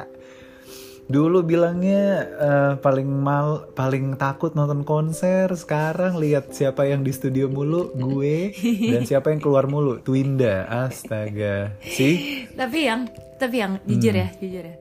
Dulu 1.05 1.45
bilangnya 1.45 2.03
eh, 2.33 2.73
paling 2.81 3.05
mal 3.05 3.69
paling 3.77 4.17
takut 4.17 4.57
nonton 4.57 4.81
konser, 4.81 5.45
sekarang 5.53 6.17
lihat 6.17 6.49
siapa 6.49 6.89
yang 6.89 7.05
di 7.05 7.13
studio 7.13 7.45
mulu, 7.45 7.93
gue 7.93 8.57
dan 8.89 9.05
siapa 9.13 9.29
yang 9.29 9.37
keluar 9.37 9.69
mulu, 9.69 10.01
Twinda. 10.01 10.65
Astaga. 10.65 11.77
Sih? 11.85 12.49
tapi 12.57 12.87
yang 12.87 13.05
tapi 13.35 13.55
yang 13.59 13.77
jujur 13.83 14.15
ya 14.15 14.31
jujur 14.39 14.63
ya 14.63 14.75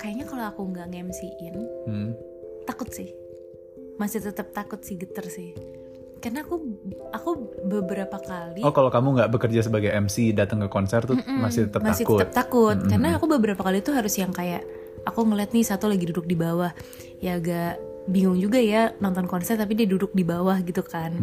kayaknya 0.00 0.24
kalau 0.24 0.44
aku 0.48 0.62
nggak 0.72 0.88
nge-MC-in 0.88 1.56
Hmm. 1.84 2.10
takut 2.64 2.88
sih 2.88 3.12
masih 4.00 4.24
tetap 4.24 4.54
takut 4.56 4.80
sih 4.80 4.96
geter 4.96 5.26
sih 5.28 5.52
karena 6.18 6.42
aku 6.42 6.54
aku 7.10 7.30
beberapa 7.64 8.18
kali 8.18 8.60
Oh, 8.60 8.74
kalau 8.74 8.90
kamu 8.90 9.18
nggak 9.18 9.30
bekerja 9.30 9.60
sebagai 9.62 9.90
MC 9.94 10.34
datang 10.34 10.60
ke 10.62 10.68
konser 10.68 11.02
tuh 11.02 11.14
masih 11.24 11.70
tetap 11.70 11.80
masih 11.82 12.04
takut. 12.04 12.18
tetap 12.20 12.32
takut. 12.34 12.76
Karena 12.84 13.16
aku 13.16 13.26
beberapa 13.26 13.62
kali 13.62 13.78
tuh 13.80 13.94
harus 13.94 14.14
yang 14.18 14.34
kayak 14.34 14.62
aku 15.02 15.22
ngeliat 15.24 15.54
nih 15.54 15.64
satu 15.64 15.86
lagi 15.86 16.04
duduk 16.04 16.26
di 16.26 16.34
bawah. 16.34 16.74
Ya 17.18 17.38
agak 17.38 17.78
bingung 18.08 18.40
juga 18.40 18.56
ya 18.56 18.90
nonton 18.98 19.28
konser 19.28 19.60
tapi 19.60 19.76
dia 19.76 19.84
duduk 19.84 20.10
di 20.12 20.24
bawah 20.24 20.58
gitu 20.60 20.82
kan. 20.82 21.14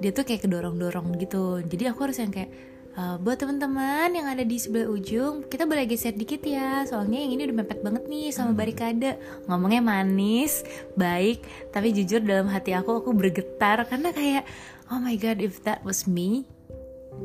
Dia 0.00 0.10
tuh 0.12 0.24
kayak 0.24 0.44
kedorong 0.44 0.76
dorong 0.76 1.16
gitu. 1.16 1.60
Jadi 1.64 1.88
aku 1.88 2.08
harus 2.08 2.18
yang 2.20 2.32
kayak 2.32 2.50
"Eh, 2.90 3.16
buat 3.22 3.38
teman-teman 3.38 4.10
yang 4.10 4.26
ada 4.26 4.42
di 4.42 4.58
sebelah 4.58 4.90
ujung 4.90 5.46
kita 5.46 5.62
boleh 5.62 5.86
geser 5.86 6.10
dikit 6.10 6.42
ya. 6.42 6.82
Soalnya 6.90 7.22
yang 7.22 7.38
ini 7.38 7.42
udah 7.46 7.56
mepet 7.62 7.78
banget 7.86 8.04
nih 8.10 8.34
sama 8.34 8.50
barikade. 8.50 9.14
Ngomongnya 9.46 9.78
manis 9.78 10.66
baik 10.98 11.46
tapi 11.70 11.94
jujur 11.94 12.18
dalam 12.18 12.50
hati 12.50 12.74
aku 12.74 12.98
aku 12.98 13.14
bergetar. 13.14 13.86
Karena 13.86 14.10
kayak 14.10 14.42
oh 14.90 14.98
my 14.98 15.14
god 15.14 15.38
if 15.38 15.62
that 15.62 15.78
was 15.86 16.10
me 16.10 16.42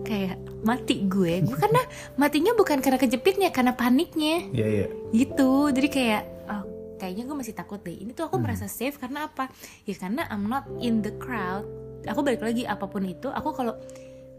kayak 0.05 0.37
mati 0.61 1.01
gue. 1.09 1.41
Gue 1.49 1.57
karena 1.57 1.81
matinya 2.13 2.53
bukan 2.53 2.77
karena 2.77 3.01
kejepitnya 3.01 3.49
karena 3.49 3.73
paniknya. 3.73 4.45
Iya, 4.53 4.67
iya. 4.69 4.87
gitu. 5.17 5.73
Jadi 5.73 5.87
kayak 5.89 6.21
oh, 6.45 6.63
kayaknya 7.01 7.25
gue 7.25 7.35
masih 7.41 7.57
takut 7.57 7.81
deh. 7.81 8.05
Ini 8.05 8.13
tuh 8.13 8.29
aku 8.29 8.37
merasa 8.37 8.69
safe 8.69 9.01
karena 9.01 9.25
apa? 9.25 9.49
Ya 9.89 9.97
karena 9.97 10.29
I'm 10.29 10.45
not 10.45 10.69
in 10.77 11.01
the 11.01 11.15
crowd. 11.17 11.65
Aku 12.05 12.21
balik 12.21 12.45
lagi 12.45 12.69
apa 12.69 12.85
pun 12.85 13.01
itu 13.01 13.33
aku 13.33 13.49
kalau 13.49 13.81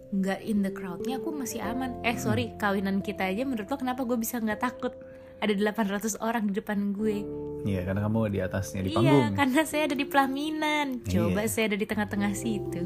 nggak 0.08 0.40
in 0.40 0.60
the 0.60 0.70
crowdnya 0.70 1.16
aku 1.16 1.30
masih 1.30 1.58
aman 1.60 1.98
eh 2.00 2.14
sorry 2.14 2.54
kawinan 2.54 3.00
kita 3.00 3.24
aja 3.24 3.42
menurut 3.42 3.66
lo 3.66 3.76
kenapa 3.76 4.02
gue 4.02 4.14
bisa 4.14 4.36
nggak 4.36 4.60
takut 4.60 4.94
ada 5.36 5.52
800 5.52 6.16
orang 6.18 6.46
di 6.46 6.54
depan 6.54 6.92
gue 6.92 7.26
Iya, 7.66 7.82
karena 7.82 7.98
kamu 8.00 8.30
di 8.30 8.38
atasnya 8.38 8.80
di 8.80 8.88
iya 8.88 8.96
panggung. 8.96 9.34
karena 9.34 9.62
saya 9.62 9.82
ada 9.84 9.96
di 9.96 10.06
pelaminan 10.06 10.86
coba 11.02 11.40
Iya. 11.40 11.50
saya 11.50 11.64
ada 11.66 11.76
di 11.76 11.82
tengah-tengah 11.84 12.32
situ 12.32 12.80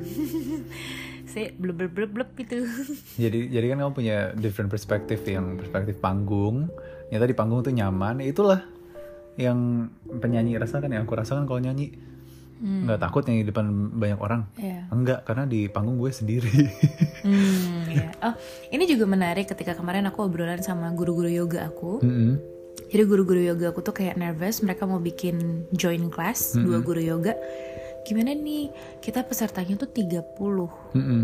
saya 1.30 1.52
blub 1.54 1.76
blub 1.76 1.92
blub 1.92 2.10
blub 2.10 2.30
gitu 2.34 2.64
Jadi 3.22 3.46
jadi 3.46 3.66
kan 3.68 3.78
kamu 3.78 3.92
punya 3.92 4.16
different 4.34 4.66
perspektif 4.66 5.20
yang 5.22 5.54
perspektif 5.54 6.00
panggung. 6.00 6.66
Nyata 7.06 7.22
di 7.24 7.36
panggung 7.36 7.60
tuh 7.60 7.70
nyaman. 7.70 8.18
Ya 8.18 8.32
Itulah 8.32 8.60
yang 9.36 9.90
penyanyi 10.10 10.56
rasakan 10.56 10.90
yang 10.90 11.04
aku 11.04 11.14
rasakan 11.14 11.44
kalau 11.44 11.60
nyanyi. 11.60 11.92
Nggak 12.60 13.00
takut 13.00 13.24
nyanyi 13.24 13.42
di 13.42 13.48
depan 13.48 13.66
banyak 13.96 14.20
orang. 14.20 14.44
Iya. 14.60 14.84
Enggak, 14.92 15.24
karena 15.24 15.48
di 15.48 15.64
panggung 15.72 15.96
gue 15.96 16.12
sendiri. 16.12 16.52
Hmm, 17.24 17.88
ya. 17.88 18.08
Oh, 18.20 18.36
ini 18.68 18.84
juga 18.84 19.08
menarik 19.08 19.48
ketika 19.48 19.72
kemarin 19.72 20.04
aku 20.04 20.28
obrolan 20.28 20.60
sama 20.60 20.92
guru-guru 20.92 21.32
yoga 21.32 21.72
aku. 21.72 22.04
Mm-mm. 22.04 22.36
Jadi 22.92 23.02
guru-guru 23.08 23.40
yoga 23.40 23.72
aku 23.72 23.80
tuh 23.80 23.96
kayak 23.96 24.20
nervous, 24.20 24.60
mereka 24.60 24.84
mau 24.84 25.00
bikin 25.00 25.64
join 25.72 26.12
class, 26.12 26.52
dua 26.52 26.84
guru 26.84 27.00
yoga. 27.00 27.32
Gimana 28.04 28.36
nih? 28.36 28.68
Kita 29.00 29.24
pesertanya 29.24 29.80
tuh 29.80 29.88
30. 29.88 30.20
Mm-mm 30.92 31.22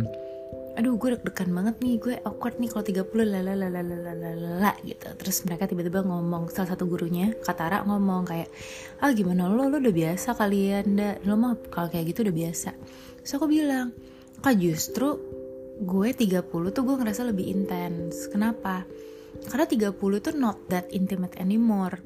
aduh 0.77 1.01
gue 1.01 1.17
deg-degan 1.17 1.51
banget 1.57 1.81
nih 1.81 1.97
gue 1.97 2.15
awkward 2.21 2.61
nih 2.61 2.69
kalau 2.69 2.85
30 2.85 3.33
lalalalalala 3.33 4.73
gitu. 4.85 5.09
Terus 5.17 5.37
mereka 5.49 5.65
tiba-tiba 5.65 6.05
ngomong 6.05 6.53
salah 6.53 6.77
satu 6.77 6.85
gurunya 6.85 7.33
Katara 7.41 7.81
ngomong 7.89 8.29
kayak 8.29 8.53
ah 9.01 9.11
gimana 9.17 9.49
lo? 9.49 9.73
Lo 9.73 9.81
udah 9.81 9.95
biasa 9.95 10.37
kalian 10.37 10.85
ya, 11.01 11.17
dah 11.17 11.25
lo 11.25 11.35
mah 11.41 11.57
kalau 11.73 11.89
kayak 11.89 12.13
gitu 12.13 12.29
udah 12.29 12.37
biasa. 12.37 12.71
Terus 13.25 13.33
aku 13.33 13.49
bilang 13.49 13.97
kak 14.45 14.61
justru 14.61 15.17
gue 15.81 16.09
30 16.13 16.45
tuh 16.49 16.83
gue 16.85 16.97
ngerasa 17.01 17.25
lebih 17.25 17.49
intens. 17.49 18.29
Kenapa? 18.29 18.85
Karena 19.49 19.65
30 19.65 19.97
tuh 19.97 20.35
not 20.37 20.61
that 20.69 20.89
intimate 20.93 21.37
anymore. 21.41 22.01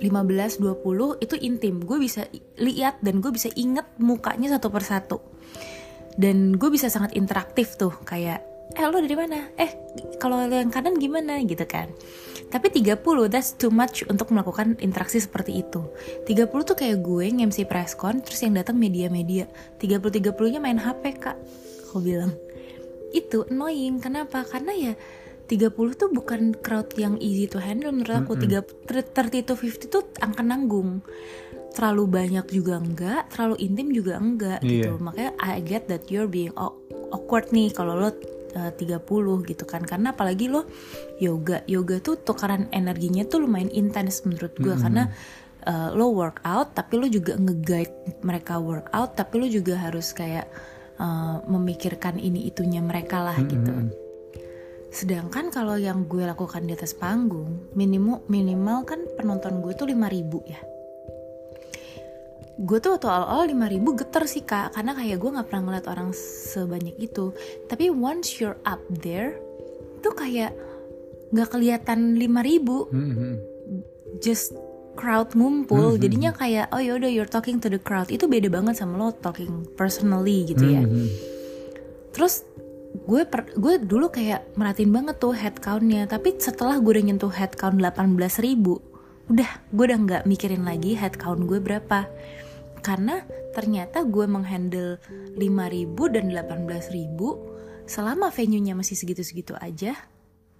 15, 0.00 0.58
20 0.58 1.20
itu 1.20 1.34
intim. 1.38 1.84
Gue 1.84 2.00
bisa 2.00 2.24
lihat 2.56 2.98
dan 3.04 3.20
gue 3.20 3.30
bisa 3.30 3.52
inget 3.54 3.84
mukanya 4.00 4.56
satu 4.56 4.72
persatu. 4.72 5.20
Dan 6.16 6.56
gue 6.60 6.68
bisa 6.68 6.92
sangat 6.92 7.16
interaktif 7.16 7.76
tuh 7.80 7.92
kayak 8.04 8.44
eh 8.72 8.84
lo 8.88 8.98
dari 9.04 9.16
mana? 9.16 9.52
Eh 9.60 9.68
kalau 10.16 10.48
yang 10.48 10.72
kanan 10.72 10.96
gimana 10.96 11.40
gitu 11.44 11.64
kan. 11.68 11.92
Tapi 12.52 12.68
30 12.68 13.00
that's 13.32 13.56
too 13.56 13.72
much 13.72 14.04
untuk 14.08 14.28
melakukan 14.28 14.76
interaksi 14.84 15.20
seperti 15.20 15.64
itu. 15.64 15.88
30 16.28 16.52
tuh 16.68 16.76
kayak 16.76 17.00
gue 17.00 17.24
nge-MC 17.32 17.64
press 17.64 17.96
con 17.96 18.20
terus 18.20 18.44
yang 18.44 18.56
datang 18.56 18.76
media-media. 18.76 19.48
30 19.80 20.20
30-nya 20.20 20.60
main 20.60 20.76
HP, 20.76 21.16
Kak. 21.16 21.36
Aku 21.88 22.04
bilang. 22.04 22.36
Itu 23.12 23.48
annoying. 23.48 24.04
Kenapa? 24.04 24.44
Karena 24.44 24.72
ya 24.76 24.92
30 25.48 25.72
tuh 25.96 26.08
bukan 26.12 26.56
crowd 26.60 26.92
yang 26.96 27.16
easy 27.20 27.48
to 27.48 27.56
handle 27.56 27.92
menurut 27.92 28.24
aku. 28.24 28.36
30 28.36 28.68
30 29.16 29.48
to 29.48 29.56
50 29.56 29.88
tuh 29.88 30.04
angka 30.20 30.44
nanggung. 30.44 31.00
Terlalu 31.72 32.04
banyak 32.04 32.46
juga 32.52 32.76
enggak, 32.76 33.32
terlalu 33.32 33.56
intim 33.64 33.88
juga 33.90 34.20
enggak 34.20 34.60
gitu. 34.60 34.96
Iya. 34.96 35.02
Makanya 35.02 35.32
I 35.40 35.60
get 35.64 35.88
that 35.88 36.08
you're 36.12 36.28
being 36.28 36.52
aw- 36.54 36.76
awkward 37.12 37.48
nih 37.48 37.72
kalau 37.72 37.96
lo 37.96 38.08
uh, 38.08 38.72
30 38.76 39.00
gitu 39.48 39.64
kan. 39.64 39.82
Karena 39.82 40.12
apalagi 40.12 40.52
lo 40.52 40.68
yoga. 41.16 41.64
Yoga 41.64 41.98
tuh 42.04 42.20
tukaran 42.20 42.68
energinya 42.70 43.24
tuh 43.24 43.48
lumayan 43.48 43.72
intens 43.72 44.24
menurut 44.28 44.52
gue 44.60 44.74
karena 44.76 45.08
uh, 45.66 45.90
lo 45.94 46.10
workout 46.12 46.74
tapi 46.74 46.98
lo 46.98 47.06
juga 47.06 47.38
nge-guide 47.38 48.22
mereka 48.26 48.58
workout 48.58 49.14
tapi 49.14 49.38
lo 49.38 49.46
juga 49.46 49.78
harus 49.78 50.10
kayak 50.12 50.46
uh, 50.98 51.42
memikirkan 51.46 52.18
ini 52.18 52.50
itunya 52.50 52.82
mereka 52.82 53.22
lah 53.22 53.36
gitu. 53.42 53.72
Sedangkan 54.92 55.48
kalau 55.48 55.80
yang 55.80 56.04
gue 56.04 56.20
lakukan 56.20 56.68
di 56.68 56.76
atas 56.76 56.92
panggung, 56.92 57.72
minimal 57.72 58.20
minimal 58.28 58.84
kan 58.84 59.00
penonton 59.16 59.64
gue 59.64 59.72
tuh 59.72 59.88
5000 59.88 60.52
ya. 60.52 60.60
Gue 62.60 62.78
tuh 62.78 62.96
waktu 62.96 63.08
awal-awal 63.08 63.48
5000 63.48 64.00
geter 64.04 64.24
sih 64.28 64.44
kak, 64.44 64.76
karena 64.76 64.92
kayak 64.92 65.16
gue 65.16 65.30
nggak 65.32 65.46
pernah 65.48 65.62
ngeliat 65.64 65.86
orang 65.88 66.10
sebanyak 66.12 66.96
itu. 67.00 67.32
Tapi 67.66 67.88
once 67.88 68.36
you're 68.38 68.60
up 68.68 68.80
there, 68.92 69.40
tuh 70.04 70.12
kayak 70.12 70.52
nggak 71.32 71.48
kelihatan 71.48 72.20
5000 72.20 72.92
Mm-mm. 72.92 73.32
just 74.20 74.52
crowd 74.92 75.32
ngumpul. 75.32 75.96
Jadinya 75.96 76.36
kayak 76.36 76.68
oh 76.68 76.82
yaudah 76.82 77.08
you're 77.08 77.24
talking 77.24 77.56
to 77.56 77.72
the 77.72 77.80
crowd. 77.80 78.12
Itu 78.12 78.28
beda 78.28 78.52
banget 78.52 78.76
sama 78.76 79.00
lo 79.00 79.16
talking 79.16 79.64
personally 79.72 80.44
gitu 80.44 80.64
ya. 80.68 80.84
Mhm. 80.84 81.08
terus 82.12 82.44
gue 83.08 83.24
per- 83.24 83.56
gue 83.56 83.80
dulu 83.80 84.12
kayak 84.12 84.52
merhatiin 84.52 84.92
banget 84.92 85.16
tuh 85.16 85.32
head 85.32 85.56
countnya 85.64 86.04
tapi 86.04 86.36
setelah 86.36 86.76
gue 86.76 86.92
udah 86.92 87.04
nyentuh 87.08 87.32
head 87.32 87.56
count 87.56 87.80
18.000 87.80 88.44
ribu 88.44 88.84
udah 89.32 89.50
gue 89.72 89.84
udah 89.88 89.98
nggak 90.04 90.22
mikirin 90.28 90.68
lagi 90.68 90.92
head 90.92 91.16
count 91.16 91.48
gue 91.48 91.58
berapa. 91.58 92.04
Karena 92.84 93.24
ternyata 93.56 94.04
gue 94.04 94.26
menghandle 94.26 94.98
5.000 95.38 96.14
dan 96.14 96.24
18.000 96.28 97.88
selama 97.88 98.28
venue-nya 98.28 98.76
masih 98.76 98.98
segitu-segitu 98.98 99.56
aja. 99.56 99.96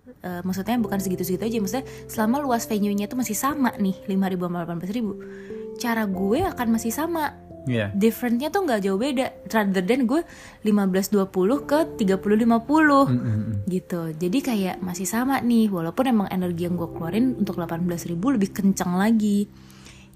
Eh, 0.02 0.42
maksudnya 0.42 0.78
bukan 0.82 0.98
segitu-segitu 0.98 1.46
aja 1.46 1.56
maksudnya 1.62 1.86
selama 2.10 2.42
luas 2.42 2.66
venue-nya 2.66 3.06
tuh 3.06 3.22
masih 3.22 3.38
sama 3.38 3.70
nih 3.78 3.94
5.000 4.10 4.34
sama 4.34 4.58
18.000 4.66 5.78
cara 5.78 6.02
gue 6.10 6.40
akan 6.42 6.68
masih 6.74 6.90
sama 6.90 7.38
Iya. 7.62 7.94
differentnya 7.94 8.50
tuh 8.50 8.66
nggak 8.66 8.80
jauh 8.82 8.98
beda. 8.98 9.26
Rather 9.46 9.84
than 9.86 10.10
gue 10.10 10.26
15-20 10.66 11.68
ke 11.68 11.78
30-50 11.94 12.42
Mm-mm. 12.42 13.42
gitu. 13.70 14.10
Jadi 14.18 14.38
kayak 14.42 14.76
masih 14.82 15.06
sama 15.06 15.38
nih. 15.38 15.70
Walaupun 15.70 16.04
emang 16.10 16.28
energi 16.30 16.66
yang 16.66 16.74
gue 16.74 16.90
keluarin 16.90 17.38
untuk 17.38 17.58
18.000 17.62 18.18
lebih 18.18 18.50
kencang 18.50 18.98
lagi. 18.98 19.46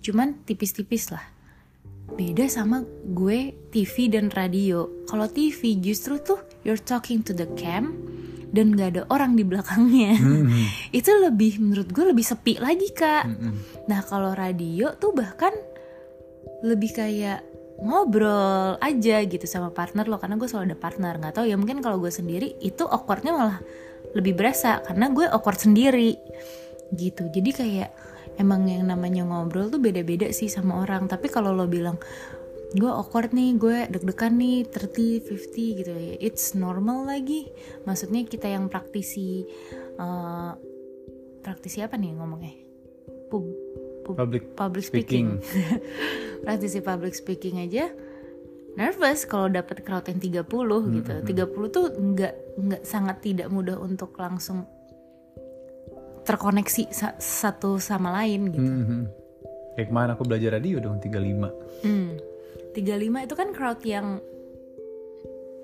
Cuman 0.02 0.42
tipis-tipis 0.42 1.14
lah. 1.14 1.22
Beda 2.06 2.46
sama 2.46 2.86
gue 3.02 3.54
TV 3.70 4.10
dan 4.10 4.30
radio. 4.30 4.86
Kalau 5.06 5.26
TV 5.26 5.78
justru 5.78 6.18
tuh 6.22 6.38
you're 6.62 6.78
talking 6.78 7.22
to 7.22 7.34
the 7.34 7.46
cam 7.58 7.94
dan 8.54 8.72
gak 8.74 8.94
ada 8.94 9.02
orang 9.10 9.34
di 9.34 9.42
belakangnya. 9.42 10.14
Mhm. 10.18 10.66
itu 10.98 11.10
lebih 11.22 11.62
menurut 11.62 11.90
gue 11.90 12.10
lebih 12.10 12.26
sepi 12.26 12.58
lagi 12.58 12.90
kak. 12.94 13.26
Mm-mm. 13.26 13.54
Nah 13.90 14.00
kalau 14.06 14.34
radio 14.34 14.94
tuh 14.98 15.14
bahkan 15.14 15.54
lebih 16.64 16.96
kayak 16.96 17.44
ngobrol 17.76 18.80
aja 18.80 19.20
gitu 19.28 19.44
sama 19.44 19.68
partner 19.68 20.08
lo 20.08 20.16
karena 20.16 20.40
gue 20.40 20.48
selalu 20.48 20.72
ada 20.72 20.78
partner. 20.78 21.14
Nggak 21.20 21.34
tahu 21.40 21.46
ya 21.48 21.56
mungkin 21.60 21.84
kalau 21.84 22.00
gue 22.00 22.12
sendiri 22.12 22.56
itu 22.64 22.84
awkwardnya 22.88 23.32
malah 23.36 23.58
lebih 24.16 24.32
berasa 24.32 24.80
karena 24.80 25.12
gue 25.12 25.28
awkward 25.28 25.60
sendiri. 25.60 26.16
Gitu. 26.94 27.28
Jadi 27.28 27.50
kayak 27.52 27.90
emang 28.40 28.64
yang 28.68 28.88
namanya 28.88 29.28
ngobrol 29.28 29.68
tuh 29.68 29.80
beda-beda 29.80 30.32
sih 30.32 30.48
sama 30.48 30.80
orang. 30.80 31.04
Tapi 31.04 31.28
kalau 31.28 31.52
lo 31.52 31.68
bilang 31.68 32.00
gue 32.76 32.90
awkward 32.90 33.30
nih 33.30 33.56
gue 33.56 33.76
deg-degan 33.88 34.34
nih 34.36 34.66
30 34.68 35.30
50 35.30 35.78
gitu 35.84 35.92
ya 35.92 36.14
it's 36.18 36.56
normal 36.56 37.04
lagi. 37.04 37.52
Maksudnya 37.84 38.24
kita 38.24 38.48
yang 38.48 38.72
praktisi 38.72 39.44
eh, 40.00 40.52
praktisi 41.44 41.84
apa 41.84 42.00
nih 42.00 42.16
ngomongnya? 42.16 42.54
Pub- 43.28 43.46
pu- 43.46 43.85
Public 44.14 44.54
public 44.54 44.84
speaking, 44.84 45.42
praktisi 46.46 46.78
public 46.78 47.16
speaking 47.16 47.58
aja 47.58 47.90
nervous 48.76 49.24
kalau 49.24 49.48
dapat 49.48 49.82
crowd 49.82 50.04
yang 50.04 50.20
30 50.20 50.44
gitu. 51.00 51.12
30 51.24 51.74
tuh 51.74 51.86
nggak 51.90 52.34
nggak 52.60 52.82
sangat 52.84 53.24
tidak 53.24 53.48
mudah 53.48 53.80
untuk 53.80 54.12
langsung 54.20 54.68
terkoneksi 56.22 56.92
sa- 56.92 57.16
satu 57.16 57.80
sama 57.80 58.12
lain 58.22 58.52
gitu. 58.52 58.68
Mhm. 58.68 59.00
Kayak 59.74 59.88
kemarin 59.88 60.10
aku 60.12 60.22
belajar 60.28 60.50
radio 60.60 60.76
dong 60.80 61.00
35 61.00 61.48
Hmm. 61.80 62.20
35 62.76 63.24
itu 63.24 63.34
kan 63.34 63.48
crowd 63.56 63.80
yang 63.80 64.20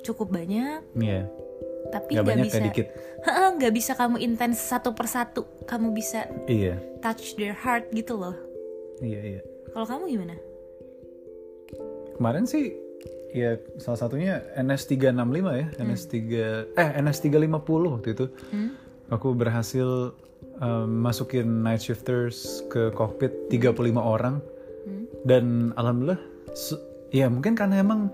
cukup 0.00 0.32
banyak. 0.32 0.80
Iya 0.96 1.28
tapi 1.90 2.14
Gak 2.14 2.22
nggak 2.22 2.28
banyak 2.28 2.48
bisa. 2.48 2.60
dikit. 2.62 2.86
Nggak 3.58 3.72
bisa 3.72 3.92
kamu 3.94 4.16
intens 4.18 4.58
satu 4.60 4.92
persatu. 4.92 5.42
Kamu 5.64 5.90
bisa 5.90 6.28
Iya. 6.46 6.78
touch 7.00 7.34
their 7.34 7.54
heart 7.54 7.90
gitu 7.90 8.14
loh. 8.14 8.36
Iya 9.00 9.20
iya. 9.20 9.40
Kalau 9.72 9.86
kamu 9.88 10.02
gimana? 10.08 10.36
Kemarin 12.14 12.44
sih 12.44 12.76
ya 13.32 13.56
salah 13.80 13.96
satunya 13.98 14.44
NS365 14.54 15.46
ya 15.56 15.66
NS3 15.80 16.14
eh 16.76 16.88
NS350 17.00 17.82
waktu 17.88 18.08
itu. 18.12 18.26
Hmm? 18.52 18.76
Aku 19.08 19.32
berhasil 19.32 20.12
um, 20.58 20.88
masukin 21.00 21.64
night 21.64 21.80
shifters 21.80 22.62
ke 22.68 22.92
cockpit 22.92 23.32
35 23.50 23.96
orang. 23.98 24.38
Hmm? 24.82 25.06
dan 25.22 25.70
alhamdulillah 25.78 26.18
ya 27.14 27.30
mungkin 27.30 27.54
karena 27.54 27.86
emang 27.86 28.10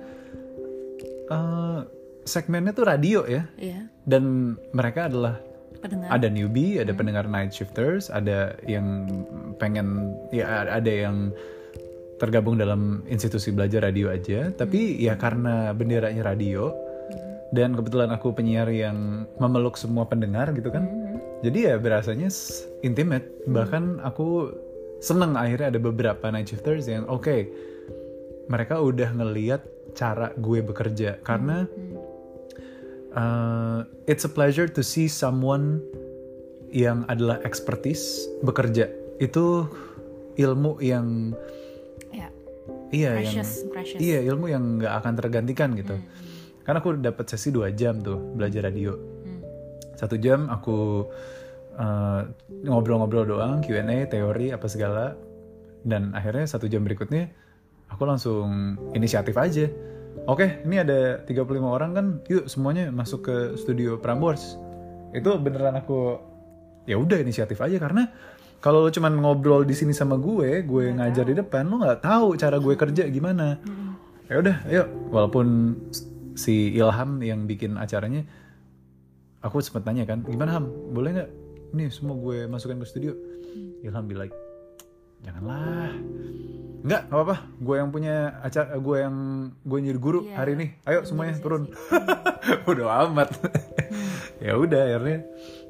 uh, 1.33 1.81
segmennya 2.29 2.77
tuh 2.77 2.85
radio 2.85 3.25
ya. 3.25 3.49
Iya. 3.57 3.89
Dan 4.05 4.55
mereka 4.77 5.09
adalah 5.09 5.41
pendengar. 5.81 6.09
ada 6.13 6.29
newbie, 6.29 6.77
ada 6.83 6.93
pendengar 6.93 7.25
night 7.25 7.55
shifters, 7.55 8.13
ada 8.13 8.55
yang 8.69 9.09
pengen 9.57 10.13
ya 10.35 10.69
ada 10.69 10.91
yang 10.91 11.33
tergabung 12.19 12.59
dalam 12.59 13.07
institusi 13.07 13.55
belajar 13.55 13.87
radio 13.87 14.11
aja, 14.11 14.51
tapi 14.53 14.99
ya 14.99 15.15
karena 15.15 15.71
benderanya 15.71 16.27
radio 16.27 16.75
dan 17.55 17.73
kebetulan 17.73 18.13
aku 18.13 18.35
penyiar 18.35 18.69
yang 18.69 19.25
memeluk 19.41 19.79
semua 19.79 20.05
pendengar 20.05 20.51
gitu 20.53 20.69
kan. 20.69 20.85
Jadi 21.41 21.71
ya 21.71 21.79
berasanya 21.79 22.29
intimate. 22.83 23.31
Bahkan 23.47 24.03
aku 24.03 24.51
seneng 24.99 25.39
akhirnya 25.39 25.71
ada 25.71 25.81
beberapa 25.81 26.27
night 26.35 26.51
shifters 26.51 26.91
yang 26.91 27.07
oke 27.07 27.47
mereka 28.51 28.83
udah 28.83 29.15
ngeliat 29.15 29.63
cara 29.95 30.35
gue 30.35 30.59
bekerja. 30.61 31.23
Karena 31.23 31.65
uh, 33.19 33.79
it's 34.07 34.23
a 34.23 34.31
pleasure 34.31 34.71
to 34.71 34.81
see 34.81 35.11
someone 35.11 35.83
yang 36.71 37.03
adalah 37.11 37.43
expertise 37.43 38.31
bekerja. 38.47 38.87
Itu 39.19 39.67
ilmu 40.39 40.79
yang 40.79 41.35
ya. 42.15 42.31
Iya 42.89 43.11
yang 43.21 43.35
precious 43.35 43.51
precious. 43.69 43.99
iya 44.01 44.23
ilmu 44.23 44.47
yang 44.49 44.79
nggak 44.79 44.95
akan 45.03 45.13
tergantikan 45.19 45.75
gitu. 45.75 45.99
Karena 46.63 46.79
aku 46.85 47.01
dapat 47.01 47.27
sesi 47.27 47.49
dua 47.51 47.73
jam 47.75 47.99
tuh 48.01 48.21
belajar 48.37 48.69
radio. 48.69 48.95
Hmm. 48.95 49.41
satu 49.99 50.15
jam 50.21 50.47
aku 50.47 51.09
uh, 51.75 52.23
ngobrol-ngobrol 52.63 53.27
doang 53.27 53.65
Q&A 53.65 54.07
teori 54.07 54.55
apa 54.55 54.69
segala. 54.71 55.17
Dan 55.83 56.13
akhirnya 56.13 56.45
satu 56.45 56.69
jam 56.69 56.85
berikutnya 56.85 57.33
aku 57.89 58.05
langsung 58.05 58.77
inisiatif 58.93 59.33
aja 59.41 59.67
oke 60.27 60.67
ini 60.67 60.81
ada 60.81 61.23
35 61.23 61.63
orang 61.63 61.91
kan? 61.95 62.07
Yuk 62.27 62.51
semuanya 62.51 62.91
masuk 62.91 63.29
ke 63.29 63.37
studio 63.61 64.01
Prambors. 64.01 64.57
Itu 65.15 65.37
beneran 65.39 65.79
aku 65.79 66.19
ya 66.89 66.97
udah 66.97 67.21
inisiatif 67.21 67.61
aja 67.61 67.77
karena 67.77 68.09
kalau 68.59 68.83
lo 68.83 68.91
cuman 68.91 69.15
ngobrol 69.21 69.63
di 69.63 69.77
sini 69.77 69.95
sama 69.95 70.17
gue 70.19 70.65
gue 70.65 70.85
ngajar 70.97 71.29
di 71.29 71.37
depan 71.37 71.69
lo 71.69 71.79
nggak 71.79 72.03
tahu 72.03 72.35
cara 72.35 72.57
gue 72.59 72.75
kerja 72.75 73.05
gimana. 73.07 73.61
Ya 74.27 74.41
udah 74.41 74.57
ayo. 74.67 74.85
Walaupun 75.13 75.77
si 76.35 76.75
Ilham 76.75 77.21
yang 77.21 77.45
bikin 77.45 77.77
acaranya 77.77 78.25
aku 79.45 79.63
sempat 79.63 79.87
tanya 79.87 80.09
kan 80.09 80.25
gimana 80.27 80.59
Ham? 80.59 80.67
Boleh 80.91 81.11
nggak? 81.15 81.31
Nih 81.77 81.89
semua 81.93 82.17
gue 82.17 82.49
masukin 82.49 82.81
ke 82.81 82.87
studio. 82.89 83.13
Ilham 83.85 84.09
bilang 84.09 84.27
like 84.27 84.48
janganlah. 85.23 85.93
Nggak 86.79 87.01
nggak 87.11 87.17
apa-apa. 87.19 87.37
Gue 87.59 87.75
yang 87.77 87.91
punya 87.91 88.17
acara 88.39 88.79
gue 88.79 88.97
yang 89.03 89.17
gue 89.61 89.79
jadi 89.83 89.99
guru 90.01 90.21
Iya, 90.25 90.35
hari 90.37 90.51
ini. 90.55 90.67
Ayo 90.87 91.03
semuanya 91.03 91.35
turun. 91.39 91.67
udah 92.65 92.87
amat. 93.11 93.29
Ya 94.39 94.55
udah 94.55 94.81
akhirnya 94.87 95.19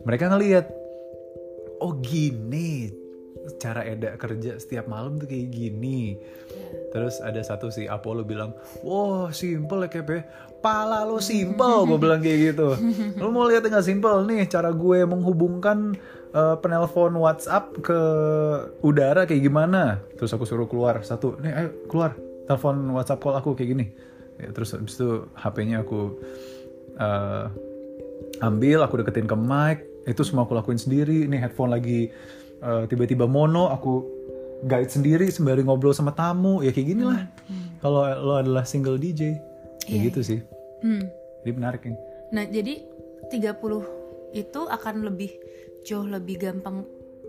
mereka 0.05 0.25
ngelihat 0.29 0.67
oh 1.81 1.97
gini. 1.99 2.93
Cara 3.57 3.81
Eda 3.81 4.13
kerja 4.21 4.61
setiap 4.61 4.85
malam 4.87 5.17
tuh 5.17 5.25
kayak 5.25 5.49
gini. 5.49 6.21
Terus 6.93 7.25
ada 7.25 7.41
satu 7.41 7.73
si 7.73 7.89
Apollo 7.89 8.29
bilang 8.29 8.53
wah 8.85 9.33
simple 9.33 9.89
ya 9.89 9.91
Kep 9.91 10.09
ya. 10.13 10.21
Pala 10.59 11.07
lo 11.07 11.23
simple 11.23 11.89
gue 11.89 11.97
bilang 11.97 12.21
kayak 12.21 12.53
gitu. 12.53 12.69
Lo 13.23 13.33
mau 13.33 13.49
lihat 13.49 13.65
nggak 13.65 13.81
simple 13.81 14.27
nih 14.29 14.45
cara 14.45 14.69
gue 14.69 15.07
menghubungkan 15.09 15.97
eh, 16.35 16.57
penelpon 16.61 17.15
WhatsApp 17.17 17.73
ke 17.81 18.01
udara 18.85 19.25
kayak 19.25 19.43
gimana? 19.45 20.03
Terus 20.17 20.33
aku 20.35 20.45
suruh 20.45 20.69
keluar. 20.69 21.01
Satu 21.05 21.37
nih 21.41 21.53
ayo 21.55 21.69
keluar. 21.89 22.17
Telepon 22.49 22.97
WhatsApp 22.97 23.21
call 23.21 23.37
aku 23.37 23.53
kayak 23.53 23.71
gini. 23.77 23.87
Ya, 24.39 24.49
terus 24.55 24.73
habis 24.73 24.95
itu 24.97 25.27
HP-nya 25.37 25.85
aku 25.85 26.17
eh, 26.97 27.45
ambil 28.41 28.85
aku 28.85 29.01
deketin 29.05 29.29
ke 29.29 29.37
mic. 29.37 29.85
Itu 30.09 30.25
semua 30.25 30.49
aku 30.49 30.57
lakuin 30.57 30.81
sendiri. 30.81 31.29
Ini 31.29 31.37
headphone 31.41 31.73
lagi 31.73 32.09
eh, 32.63 32.83
tiba-tiba 32.89 33.29
mono 33.29 33.69
aku 33.69 34.05
guide 34.67 34.91
sendiri 34.91 35.29
sembari 35.29 35.63
ngobrol 35.63 35.93
sama 35.93 36.17
tamu. 36.17 36.65
Ya 36.65 36.73
kayak 36.73 36.89
gini 36.97 37.03
lah 37.05 37.29
kalau 37.79 38.03
lo 38.19 38.35
adalah 38.43 38.67
single 38.67 38.99
DJ 38.99 39.39
kayak 39.87 40.13
gitu 40.13 40.21
sih. 40.25 40.41
Hmm. 40.79 41.11
jadi 41.43 41.53
menarik 41.59 41.83
nih 41.83 41.99
Nah, 42.29 42.45
jadi 42.45 42.85
30 43.33 43.98
itu 44.31 44.61
akan 44.63 45.05
lebih 45.05 45.33
jauh 45.83 46.05
lebih 46.05 46.37
gampang 46.39 46.85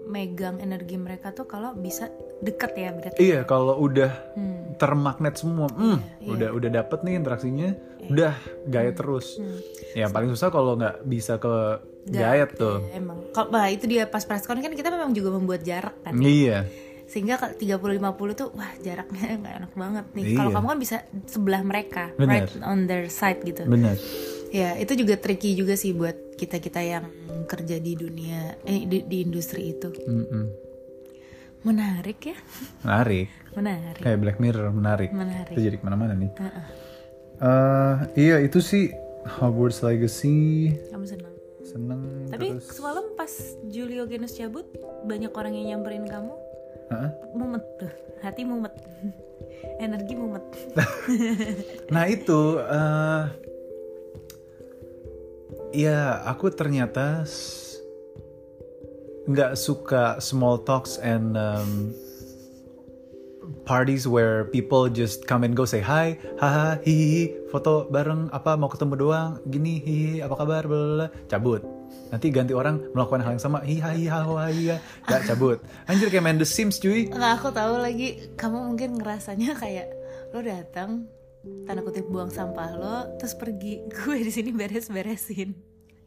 megang 0.05 0.57
energi 0.57 0.97
mereka 0.97 1.29
tuh 1.29 1.45
kalau 1.45 1.71
bisa 1.71 2.09
deket 2.39 2.71
ya 2.73 2.89
berarti. 2.91 3.19
iya 3.19 3.39
kalau 3.43 3.77
udah 3.77 4.09
Hmm. 4.33 4.73
termagnet 4.75 5.35
semua 5.35 5.69
hmm, 5.69 6.25
udah 6.25 6.49
udah 6.49 6.69
dapet 6.73 6.99
nih 7.03 7.13
interaksinya 7.15 7.69
udah 8.07 8.33
gaya 8.65 8.89
terus 8.89 9.38
ya 9.91 10.07
paling 10.07 10.29
susah 10.29 10.49
kalau 10.49 10.73
nggak 10.73 11.03
bisa 11.03 11.35
ke 11.35 11.53
gayet 12.07 12.55
tuh 12.55 12.81
Ya, 12.81 12.97
emang. 12.97 13.21
Kalau 13.29 13.49
bah, 13.49 13.67
itu 13.67 13.85
dia 13.85 14.07
pas 14.07 14.23
preskon 14.23 14.57
kan 14.57 14.71
kita 14.71 14.89
memang 14.89 15.12
juga 15.12 15.29
membuat 15.29 15.62
jarak 15.62 15.93
kan. 16.01 16.15
iya 16.17 16.65
Sehingga 17.05 17.35
kalau 17.35 17.53
30 17.53 17.99
50 17.99 18.33
tuh 18.35 18.49
wah 18.51 18.71
jaraknya 18.79 19.21
nggak 19.41 19.55
enak 19.59 19.73
banget 19.75 20.05
nih. 20.13 20.23
Iya. 20.25 20.38
Kalau 20.38 20.49
kamu 20.51 20.65
kan 20.67 20.79
bisa 20.79 20.97
sebelah 21.25 21.62
mereka, 21.62 22.03
Bener. 22.15 22.45
right 22.45 22.49
on 22.63 22.85
their 22.85 23.05
side 23.09 23.41
gitu. 23.43 23.65
bener 23.65 23.93
Ya, 24.49 24.73
itu 24.77 24.97
juga 24.97 25.13
tricky 25.15 25.53
juga 25.53 25.77
sih 25.77 25.93
buat 25.93 26.33
kita-kita 26.33 26.81
yang 26.81 27.05
kerja 27.45 27.77
di 27.77 27.93
dunia 27.93 28.57
eh 28.65 28.85
di, 28.85 29.05
di 29.05 29.17
industri 29.21 29.73
itu. 29.73 29.89
Mm-mm. 29.93 30.45
Menarik 31.59 32.19
ya. 32.23 32.38
menarik 32.88 33.27
Menarik. 33.51 33.99
kayak 33.99 34.19
Black 34.23 34.38
Mirror 34.39 34.71
menarik 34.71 35.12
Menarik. 35.12 35.51
itu 35.51 35.67
jadi 35.67 35.75
ke 35.75 35.83
mana-mana 35.83 36.15
nih 36.15 36.31
Heeh. 36.39 36.65
Eh, 37.39 37.95
iya 38.15 38.38
itu 38.39 38.63
sih 38.63 38.95
Hogwarts 39.27 39.83
Legacy 39.83 40.71
Kamu 40.88 41.03
senang. 41.03 41.35
seneng 41.59 42.01
Tapi 42.31 42.55
terus 42.55 42.71
semalam 42.71 43.12
pas 43.13 43.31
Julio 43.67 44.07
Genus 44.07 44.33
cabut, 44.33 44.65
banyak 45.03 45.29
orang 45.35 45.51
yang 45.53 45.75
nyamperin 45.75 46.07
kamu. 46.07 46.31
Heeh. 46.89 47.09
Mumet 47.35 47.63
tuh, 47.75 47.91
hati 48.23 48.47
mumet. 48.47 48.71
Energi 49.83 50.15
mumet. 50.15 50.41
nah 51.93 52.07
itu 52.07 52.39
eh 52.57 53.23
ya 55.73 56.25
aku 56.25 56.49
ternyata 56.49 57.25
nggak 59.29 59.53
suka 59.53 60.17
small 60.17 60.58
talks 60.65 60.97
and 60.97 61.38
um, 61.38 61.93
parties 63.69 64.10
where 64.10 64.49
people 64.49 64.89
just 64.89 65.29
come 65.29 65.45
and 65.45 65.53
go 65.53 65.65
say 65.69 65.77
hi, 65.77 66.17
haha, 66.41 66.82
hihi, 66.82 67.49
foto 67.53 67.86
bareng 67.93 68.34
apa 68.34 68.58
mau 68.58 68.65
ketemu 68.65 68.93
doang, 68.97 69.32
gini, 69.45 69.77
hihi, 69.77 70.25
apa 70.25 70.34
kabar, 70.34 70.65
bla 70.65 71.13
cabut. 71.29 71.62
Nanti 72.10 72.34
ganti 72.34 72.58
orang 72.58 72.82
melakukan 72.97 73.21
hal 73.21 73.38
yang 73.38 73.43
sama, 73.43 73.62
hiha 73.62 73.93
hiha 73.93 74.25
hiha, 74.25 74.77
gak 75.05 75.29
cabut. 75.29 75.62
Anjir 75.86 76.10
kayak 76.10 76.25
main 76.25 76.41
The 76.41 76.49
Sims 76.49 76.82
cuy. 76.82 77.13
Nggak, 77.13 77.32
aku 77.38 77.49
tahu 77.53 77.77
lagi 77.77 78.34
kamu 78.34 78.73
mungkin 78.73 78.97
ngerasanya 78.97 79.53
kayak 79.53 79.93
lo 80.34 80.41
datang 80.41 81.05
tanda 81.67 81.82
kutip 81.82 82.06
buang 82.10 82.32
sampah 82.32 82.69
lo 82.75 82.97
terus 83.19 83.36
pergi. 83.36 83.86
Gue 83.95 84.23
di 84.23 84.32
sini 84.32 84.52
beres-beresin. 84.52 85.56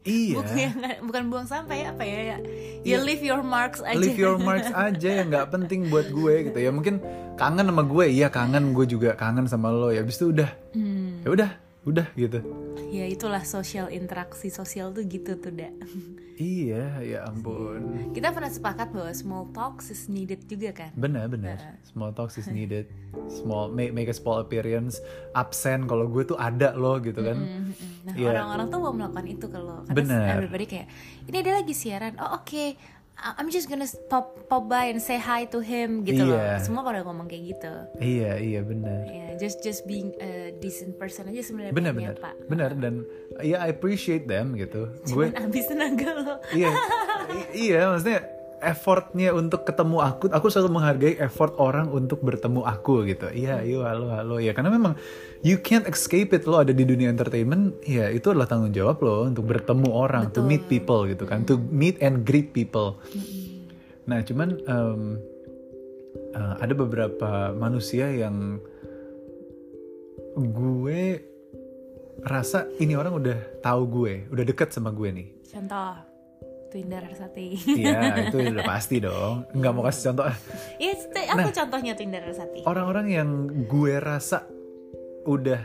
Iya. 0.03 0.35
bukan, 0.35 0.55
ya, 0.59 0.71
bukan 0.99 1.23
buang 1.31 1.47
sampah 1.47 1.75
ya 1.79 1.95
apa 1.95 2.03
ya 2.03 2.19
ya? 2.35 2.37
You 2.83 2.99
leave 2.99 3.23
your 3.23 3.39
marks 3.39 3.79
aja. 3.79 3.95
Leave 3.95 4.19
your 4.19 4.35
marks 4.47 4.67
aja 4.75 5.09
yang 5.23 5.31
nggak 5.31 5.47
penting 5.47 5.87
buat 5.87 6.11
gue 6.11 6.51
gitu 6.51 6.59
ya. 6.59 6.75
Mungkin 6.75 6.99
kangen 7.39 7.71
sama 7.71 7.87
gue 7.87 8.05
iya 8.11 8.27
kangen. 8.27 8.75
Gue 8.75 8.83
juga 8.83 9.15
kangen 9.15 9.47
sama 9.47 9.71
lo 9.71 9.95
ya. 9.95 10.03
Abis 10.03 10.19
itu 10.19 10.35
udah. 10.35 10.51
Hmm. 10.75 11.23
ya 11.23 11.31
udah 11.31 11.62
udah 11.83 12.07
gitu. 12.13 12.39
Ya 12.89 13.05
itulah 13.05 13.43
sosial 13.43 13.89
interaksi 13.89 14.47
sosial 14.47 14.89
tuh 14.89 15.03
gitu 15.03 15.35
tuh 15.35 15.51
dak. 15.51 15.73
Iya 16.33 16.97
ya 16.99 17.29
ampun. 17.29 18.09
Kita 18.09 18.33
pernah 18.33 18.49
sepakat 18.49 18.89
bahwa 18.89 19.13
small 19.13 19.53
talks 19.53 19.93
is 19.93 20.09
needed 20.09 20.41
juga 20.43 20.73
kan? 20.73 20.89
Benar 20.91 21.29
benar. 21.29 21.61
Small 21.85 22.09
talks 22.09 22.41
is 22.41 22.49
needed. 22.57 22.89
Small 23.29 23.69
make 23.69 23.93
make 23.93 24.09
a 24.09 24.17
small 24.17 24.41
appearance 24.41 24.97
absen 25.31 25.85
kalau 25.85 26.09
gue 26.09 26.25
tuh 26.25 26.33
ada 26.33 26.73
loh 26.73 26.97
gitu 26.97 27.21
kan. 27.21 27.37
Mm-mm. 27.37 27.77
Nah 28.03 28.13
Iya. 28.17 28.33
orang-orang 28.33 28.65
tuh 28.65 28.79
mau 28.81 28.89
melakukan 28.91 29.25
itu 29.29 29.45
kalau 29.45 29.85
karena 29.85 29.93
Bener. 29.93 30.25
everybody 30.33 30.65
kayak 30.65 30.87
ini 31.23 31.37
ada 31.37 31.51
lagi 31.53 31.73
siaran. 31.77 32.17
Oh 32.17 32.33
oke. 32.35 32.49
I- 32.49 32.75
I'm 33.23 33.47
just 33.47 33.71
gonna 33.71 33.87
pop 34.11 34.35
pop 34.51 34.67
by 34.67 34.91
and 34.91 34.99
say 34.99 35.15
hi 35.15 35.47
to 35.49 35.63
him 35.63 36.03
gitu 36.03 36.27
loh. 36.27 36.35
Iya. 36.35 36.59
semua 36.59 36.83
pada 36.83 37.07
ngomong 37.07 37.31
kayak 37.31 37.55
gitu. 37.55 37.73
Iya 38.03 38.35
iya 38.37 38.59
benar 38.61 39.07
ya 39.07 39.27
just 39.39 39.63
just 39.63 39.87
being 39.87 40.11
a 40.19 40.51
decent 40.59 40.99
person 40.99 41.31
aja 41.31 41.39
sebenarnya 41.39 41.71
benar 41.71 41.93
benar 41.95 42.15
Pak. 42.19 42.35
benar 42.51 42.69
dan 42.75 43.07
ya 43.39 43.63
I 43.63 43.71
appreciate 43.71 44.27
them 44.27 44.59
gitu. 44.59 44.91
Gue 45.15 45.31
cuman 45.31 45.47
habis 45.47 45.65
tenaga 45.71 46.09
lo. 46.19 46.35
Iya. 46.51 46.71
Iya 47.53 47.89
maksudnya 47.89 48.42
effortnya 48.63 49.35
untuk 49.35 49.67
ketemu 49.67 49.99
aku 49.99 50.31
aku 50.31 50.47
selalu 50.47 50.79
menghargai 50.79 51.15
effort 51.19 51.53
orang 51.59 51.91
untuk 51.91 52.23
bertemu 52.23 52.63
aku 52.63 53.03
gitu. 53.05 53.27
Iya 53.29 53.61
iya 53.61 53.83
halo 53.83 54.07
halo. 54.09 54.35
Ya 54.39 54.55
karena 54.55 54.71
memang 54.71 54.95
you 55.43 55.59
can't 55.59 55.83
escape 55.85 56.31
it 56.31 56.47
lo 56.47 56.63
ada 56.63 56.71
di 56.71 56.87
dunia 56.87 57.11
entertainment 57.11 57.77
ya 57.83 58.07
itu 58.07 58.31
adalah 58.31 58.47
tanggung 58.47 58.71
jawab 58.71 59.03
lo 59.03 59.27
untuk 59.27 59.43
bertemu 59.45 59.89
orang 59.91 60.31
to 60.31 60.39
meet 60.39 60.63
people 60.71 61.03
gitu 61.03 61.27
kan 61.27 61.43
to 61.43 61.59
meet 61.59 61.99
and 61.99 62.23
greet 62.23 62.55
people. 62.55 62.95
Nah 64.07 64.23
cuman 64.23 64.49
em, 64.63 65.01
eh, 66.35 66.53
ada 66.63 66.73
beberapa 66.73 67.51
manusia 67.51 68.07
yang 68.07 68.63
gue 70.39 71.21
rasa 72.23 72.71
ini 72.79 72.95
orang 72.95 73.13
udah 73.19 73.37
tahu 73.61 73.81
gue 73.89 74.13
udah 74.31 74.45
deket 74.47 74.71
sama 74.71 74.95
gue 74.95 75.09
nih. 75.11 75.27
Contoh 75.49 76.12
Twinda 76.73 76.97
Rarsati 76.97 77.53
Iya 77.77 77.97
itu 78.25 78.37
udah 78.49 78.65
pasti 78.65 78.97
dong 78.97 79.45
Nggak 79.53 79.71
mau 79.77 79.85
kasih 79.85 80.09
contoh. 80.09 80.25
Iya, 80.81 80.93
aku 81.29 81.49
contohnya 81.53 81.93
Twinda 81.93 82.17
Rarsati. 82.17 82.65
Orang-orang 82.65 83.13
yang 83.13 83.29
gue 83.69 83.93
rasa 84.01 84.49
Udah 85.29 85.61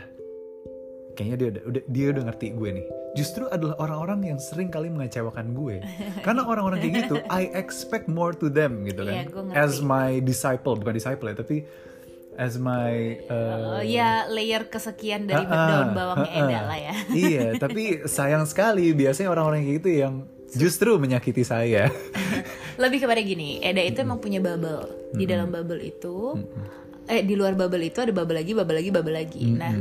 Kayaknya 1.17 1.35
dia 1.35 1.47
udah, 1.49 1.63
udah 1.65 1.81
Dia 1.89 2.05
udah 2.13 2.23
ngerti 2.29 2.47
gue 2.53 2.69
nih 2.77 2.85
Justru 3.17 3.49
adalah 3.49 3.73
orang-orang 3.81 4.29
yang 4.29 4.39
sering 4.39 4.69
kali 4.69 4.93
mengecewakan 4.93 5.57
gue 5.57 5.81
Karena 6.25 6.45
orang-orang 6.45 6.77
kayak 6.77 6.93
gitu 7.09 7.15
I 7.25 7.49
expect 7.57 8.05
more 8.05 8.37
to 8.37 8.45
them 8.53 8.85
gitu 8.85 9.01
kan 9.01 9.13
Iya, 9.17 9.23
gue 9.33 9.41
ngerti. 9.49 9.57
As 9.57 9.81
my 9.81 10.21
disciple 10.21 10.77
Bukan 10.77 10.93
disciple 10.93 11.33
ya 11.33 11.41
Tapi 11.41 11.65
As 12.37 12.55
my 12.61 13.17
uh, 13.27 13.81
Oh, 13.81 13.83
ya 13.83 14.29
layer 14.29 14.69
kesekian 14.69 15.25
dari 15.25 15.41
Ah, 15.41 15.57
ah, 15.57 15.89
daun 15.89 15.89
ah, 15.97 16.23
ah. 16.23 16.37
Eda 16.37 16.59
lah 16.69 16.77
ya. 16.79 16.93
Iya 17.11 17.45
tapi 17.57 18.05
sayang 18.07 18.45
sekali 18.45 18.93
Biasanya 18.95 19.33
orang-orang 19.33 19.65
kayak 19.65 19.75
gitu 19.81 19.91
yang 20.05 20.15
Justru 20.53 20.97
menyakiti 20.97 21.45
saya 21.45 21.89
Lebih 22.81 23.03
kepada 23.03 23.19
gini, 23.19 23.59
Eda 23.59 23.83
itu 23.83 23.99
emang 24.01 24.23
punya 24.23 24.39
bubble. 24.39 25.11
Di 25.11 25.27
dalam 25.27 25.51
bubble 25.51 25.83
itu, 25.83 26.39
eh 27.11 27.21
di 27.27 27.35
luar 27.35 27.53
bubble 27.59 27.83
itu 27.83 27.99
ada 27.99 28.15
bubble 28.15 28.39
lagi, 28.39 28.55
bubble 28.55 28.75
lagi, 28.79 28.89
bubble 28.89 29.15
lagi. 29.19 29.43
Nah, 29.51 29.75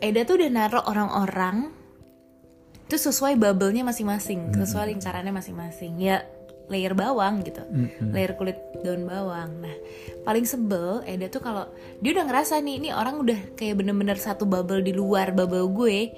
Eda 0.00 0.24
tuh 0.24 0.40
udah 0.40 0.50
naruh 0.50 0.84
orang-orang 0.88 1.68
itu 2.88 2.96
sesuai 2.96 3.36
bubble-nya 3.36 3.84
masing-masing, 3.84 4.56
sesuai 4.56 4.96
lingkarannya 4.96 5.36
masing-masing. 5.36 6.00
Ya 6.00 6.24
layer 6.72 6.96
bawang 6.96 7.44
gitu, 7.44 7.60
layer 8.16 8.32
kulit 8.40 8.56
daun 8.80 9.04
bawang. 9.04 9.60
Nah, 9.60 9.76
paling 10.24 10.48
sebel 10.48 11.04
Eda 11.04 11.28
tuh 11.28 11.44
kalau 11.44 11.68
dia 12.00 12.16
udah 12.16 12.24
ngerasa 12.24 12.56
nih, 12.64 12.80
ini 12.80 12.88
orang 12.88 13.20
udah 13.20 13.52
kayak 13.52 13.84
bener-bener 13.84 14.16
satu 14.16 14.48
bubble 14.48 14.80
di 14.80 14.96
luar 14.96 15.36
bubble 15.36 15.68
gue. 15.76 16.08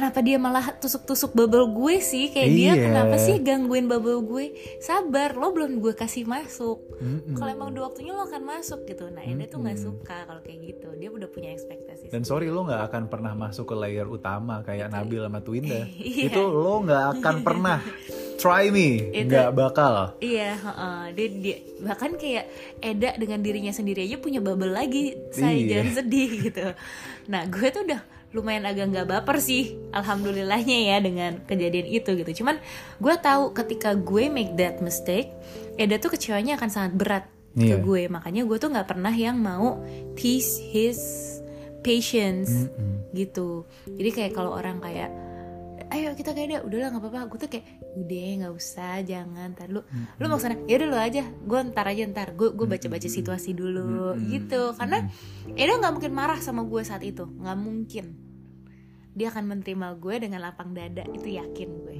Kenapa 0.00 0.24
dia 0.24 0.40
malah 0.40 0.72
tusuk-tusuk 0.72 1.36
bubble 1.36 1.68
gue 1.68 2.00
sih? 2.00 2.32
Kayak 2.32 2.50
dia 2.50 2.72
Iya. 2.72 2.84
kenapa 2.88 3.20
sih 3.20 3.36
gangguin 3.36 3.84
bubble 3.84 4.24
gue? 4.24 4.46
Sabar, 4.80 5.36
lo 5.36 5.52
belum 5.52 5.76
gue 5.76 5.92
kasih 5.92 6.24
masuk. 6.24 6.80
Kalau 7.30 7.50
emang 7.50 7.68
udah 7.68 7.84
waktunya 7.84 8.10
lo 8.10 8.24
akan 8.24 8.48
masuk 8.48 8.88
gitu. 8.88 9.12
Nah, 9.12 9.20
Eda 9.20 9.44
tuh 9.46 9.60
nggak 9.60 9.76
suka 9.76 10.24
kalau 10.24 10.40
kayak 10.40 10.60
gitu. 10.66 10.88
Dia 10.96 11.12
udah 11.12 11.28
punya 11.28 11.52
ekspektasi. 11.52 12.08
Dan 12.08 12.24
sorry 12.24 12.48
lo 12.48 12.64
nggak 12.64 12.80
akan 12.88 13.02
pernah 13.06 13.36
masuk 13.36 13.68
ke 13.68 13.76
layer 13.76 14.08
utama 14.08 14.64
kayak 14.64 14.88
Nabil 14.88 15.20
sama 15.20 15.40
Twinda. 15.40 15.84
Iya. 16.00 16.32
Itu 16.32 16.48
lo 16.48 16.80
nggak 16.80 17.04
akan 17.14 17.34
pernah. 17.46 17.78
Try 18.34 18.72
me, 18.72 18.88
Itu- 19.12 19.28
nggak 19.28 19.52
bakal. 19.52 20.16
Iya, 20.16 20.56
heeh. 20.56 21.00
dia, 21.12 21.28
dia 21.28 21.56
bahkan 21.78 22.16
kayak 22.16 22.48
Eda 22.80 23.12
dengan 23.14 23.44
dirinya 23.44 23.68
sendiri 23.68 24.00
aja 24.00 24.16
punya 24.16 24.40
bubble 24.40 24.72
lagi. 24.72 25.12
Saya 25.28 25.52
Iya. 25.52 25.68
jangan 25.76 25.92
sedih 25.94 26.30
gitu. 26.40 26.66
Nah, 27.28 27.44
gue 27.44 27.68
tuh 27.68 27.84
udah 27.84 28.00
lumayan 28.30 28.62
agak 28.62 28.94
nggak 28.94 29.08
baper 29.10 29.42
sih, 29.42 29.74
alhamdulillahnya 29.90 30.94
ya 30.94 30.96
dengan 31.02 31.42
kejadian 31.44 31.86
itu 31.90 32.14
gitu. 32.14 32.42
Cuman 32.42 32.62
gue 33.02 33.14
tahu 33.18 33.50
ketika 33.50 33.94
gue 33.98 34.30
make 34.30 34.54
that 34.54 34.78
mistake, 34.78 35.34
Eda 35.74 35.98
tuh 35.98 36.14
kecewanya 36.14 36.54
akan 36.54 36.70
sangat 36.70 36.92
berat 36.94 37.24
ke 37.58 37.74
Iya. 37.74 37.82
gue. 37.82 38.06
Makanya 38.06 38.46
gue 38.46 38.56
tuh 38.62 38.70
nggak 38.70 38.86
pernah 38.86 39.10
yang 39.10 39.34
mau 39.34 39.82
tease 40.14 40.62
his 40.70 41.00
patience 41.82 42.70
gitu. 43.10 43.66
Jadi 43.88 44.10
kayak 44.14 44.32
kalau 44.36 44.54
orang 44.54 44.78
kayak 44.78 45.10
ayo 45.90 46.14
kita 46.14 46.30
kayak 46.32 46.48
dia. 46.48 46.60
Udahlah 46.62 46.88
nggak 46.94 47.02
apa-apa. 47.02 47.20
Gue 47.28 47.38
tuh 47.42 47.50
kayak 47.50 47.66
udah 47.98 48.28
nggak 48.42 48.54
usah 48.54 48.94
jangan. 49.02 49.48
Ntar 49.52 49.68
lu 49.68 49.80
lu 49.92 50.24
mau 50.30 50.38
sana? 50.38 50.56
Ya 50.64 50.78
udah 50.80 50.88
lu 50.88 50.98
aja. 50.98 51.22
Gue 51.26 51.58
ntar 51.70 51.86
aja 51.90 52.02
ntar. 52.06 52.28
Gue 52.38 52.54
gue 52.54 52.66
baca 52.66 52.86
baca 52.86 53.08
situasi 53.10 53.50
dulu. 53.52 54.14
Gitu. 54.30 54.74
karena 54.78 55.10
Edo 55.58 55.72
nggak 55.82 55.92
mungkin 55.98 56.12
marah 56.14 56.38
sama 56.38 56.62
gue 56.64 56.82
saat 56.86 57.02
itu. 57.02 57.26
Nggak 57.26 57.58
mungkin. 57.58 58.06
Dia 59.10 59.34
akan 59.34 59.44
menerima 59.50 59.88
gue 59.98 60.14
dengan 60.22 60.40
lapang 60.46 60.70
dada. 60.70 61.02
Itu 61.10 61.26
yakin 61.26 61.68
gue. 61.82 61.96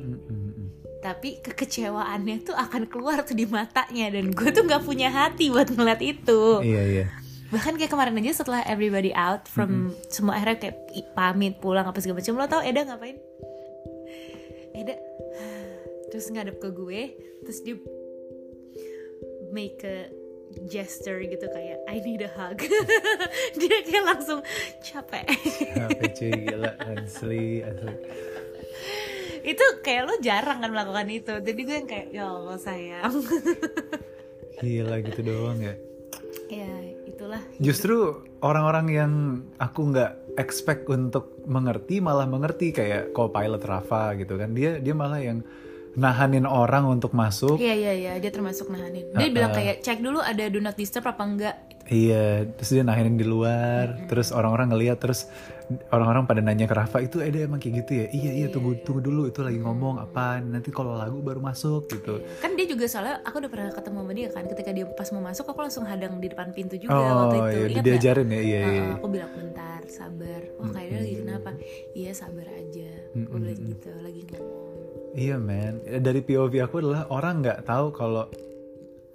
Tapi 1.00 1.40
kekecewaannya 1.40 2.44
tuh 2.44 2.54
akan 2.54 2.86
keluar 2.86 3.26
tuh 3.26 3.34
di 3.34 3.50
matanya. 3.50 4.06
Dan 4.14 4.30
gue 4.30 4.48
tuh 4.54 4.62
nggak 4.64 4.86
punya 4.86 5.10
hati 5.10 5.50
buat 5.50 5.66
ngeliat 5.66 6.00
itu. 6.00 6.62
Iya 6.62 6.84
iya. 6.86 7.06
bahkan 7.50 7.74
kayak 7.74 7.90
kemarin 7.90 8.14
aja 8.22 8.46
setelah 8.46 8.62
everybody 8.62 9.10
out 9.10 9.50
from 9.50 9.90
semua 10.06 10.38
akhirnya 10.38 10.70
kayak 10.70 10.76
pamit 11.18 11.58
pulang 11.58 11.82
apa 11.82 11.98
segala 11.98 12.22
macam. 12.22 12.38
Lo 12.38 12.46
tau 12.46 12.62
Eda 12.62 12.86
ngapain 12.86 13.18
Eda 14.80 14.96
terus 16.10 16.26
ngadep 16.32 16.58
ke 16.58 16.68
gue 16.74 17.00
terus 17.46 17.58
dia 17.62 17.76
make 19.54 19.82
a 19.86 20.10
gesture 20.66 21.22
gitu 21.22 21.46
kayak 21.46 21.78
I 21.86 22.02
need 22.02 22.22
a 22.26 22.30
hug. 22.30 22.58
Dia 23.60 23.76
kayak 23.86 24.04
langsung 24.04 24.40
capek. 24.82 25.26
Apa 25.78 26.04
cuy 26.10 26.32
gila 26.34 26.72
asli 26.98 27.62
asli. 27.62 27.94
itu 29.40 29.64
kayak 29.80 30.02
lo 30.04 30.14
jarang 30.20 30.60
kan 30.60 30.70
melakukan 30.74 31.08
itu. 31.08 31.34
Jadi 31.40 31.60
gue 31.64 31.76
yang 31.80 31.88
kayak 31.88 32.08
ya 32.12 32.24
Allah 32.28 32.58
sayang. 32.58 33.14
Gila 34.60 35.00
gitu 35.00 35.20
doang 35.24 35.56
ya. 35.64 35.74
ya 36.52 36.72
itulah. 37.08 37.40
Justru 37.56 38.20
orang-orang 38.44 38.86
yang 38.92 39.12
aku 39.56 39.88
nggak 39.88 40.29
expect 40.38 40.86
untuk 40.90 41.42
mengerti 41.46 41.98
malah 41.98 42.26
mengerti 42.26 42.74
kayak 42.74 43.14
co-pilot 43.16 43.62
Rafa 43.62 44.14
gitu 44.18 44.36
kan. 44.36 44.52
Dia 44.52 44.78
dia 44.78 44.94
malah 44.94 45.18
yang 45.22 45.42
nahanin 45.98 46.46
orang 46.46 46.86
untuk 46.86 47.10
masuk. 47.16 47.58
Iya 47.58 47.74
iya 47.74 47.92
iya 47.94 48.12
dia 48.22 48.30
termasuk 48.30 48.70
nahanin. 48.70 49.10
Dia 49.14 49.28
bilang 49.30 49.50
kayak 49.50 49.82
cek 49.82 49.98
dulu 50.02 50.22
ada 50.22 50.46
do 50.46 50.62
not 50.62 50.78
disturb 50.78 51.06
apa 51.06 51.22
enggak. 51.22 51.56
Iya, 51.90 52.46
terus 52.54 52.70
dia 52.70 52.86
nahanin 52.86 53.18
di 53.18 53.26
luar, 53.26 54.06
terus 54.06 54.30
orang-orang 54.30 54.70
ngeliat, 54.70 55.02
terus 55.02 55.26
orang-orang 55.94 56.24
pada 56.26 56.40
nanya 56.42 56.66
ke 56.66 56.74
Rafa 56.74 56.98
itu 57.00 57.22
dia 57.22 57.46
emang 57.46 57.62
kayak 57.62 57.86
gitu 57.86 57.92
ya? 58.02 58.06
Iya 58.10 58.30
iya 58.34 58.46
tunggu 58.50 58.78
tunggu 58.82 59.00
dulu 59.02 59.30
itu 59.30 59.40
lagi 59.42 59.58
ngomong 59.62 60.02
apa? 60.02 60.42
Nanti 60.42 60.74
kalau 60.74 60.98
lagu 60.98 61.22
baru 61.22 61.38
masuk 61.38 61.86
gitu. 61.90 62.22
Kan 62.42 62.58
dia 62.58 62.66
juga 62.66 62.90
soalnya 62.90 63.22
aku 63.22 63.38
udah 63.38 63.50
pernah 63.50 63.70
ketemu 63.70 63.98
sama 64.02 64.12
dia 64.12 64.28
kan 64.34 64.44
ketika 64.50 64.70
dia 64.74 64.84
pas 64.90 65.08
mau 65.14 65.22
masuk 65.22 65.44
aku 65.46 65.60
langsung 65.62 65.84
hadang 65.86 66.18
di 66.18 66.28
depan 66.30 66.50
pintu 66.50 66.74
juga 66.76 66.94
Oh 66.94 67.30
waktu 67.30 67.36
itu. 67.38 67.58
iya, 67.58 67.68
Ingat 67.70 67.84
diajarin 67.86 68.28
ya, 68.28 68.40
iya 68.42 68.60
iya. 68.60 68.82
Uh, 68.82 68.92
aku 68.98 69.06
bilang 69.10 69.30
bentar 69.34 69.80
sabar. 69.86 70.42
Wah 70.58 70.68
kayaknya 70.74 70.98
lagi 71.02 71.14
kenapa? 71.22 71.50
Iya 71.94 72.12
sabar 72.14 72.46
aja. 72.50 72.90
Aku 73.14 73.36
bilang 73.38 73.60
gitu 73.62 73.90
lagi 74.02 74.22
ngomong. 74.26 74.42
Iya 75.10 75.36
man, 75.42 75.74
dari 76.06 76.20
POV 76.22 76.54
aku 76.62 76.74
adalah 76.82 77.02
orang 77.10 77.42
nggak 77.42 77.66
tahu 77.66 77.90
kalau 77.90 78.30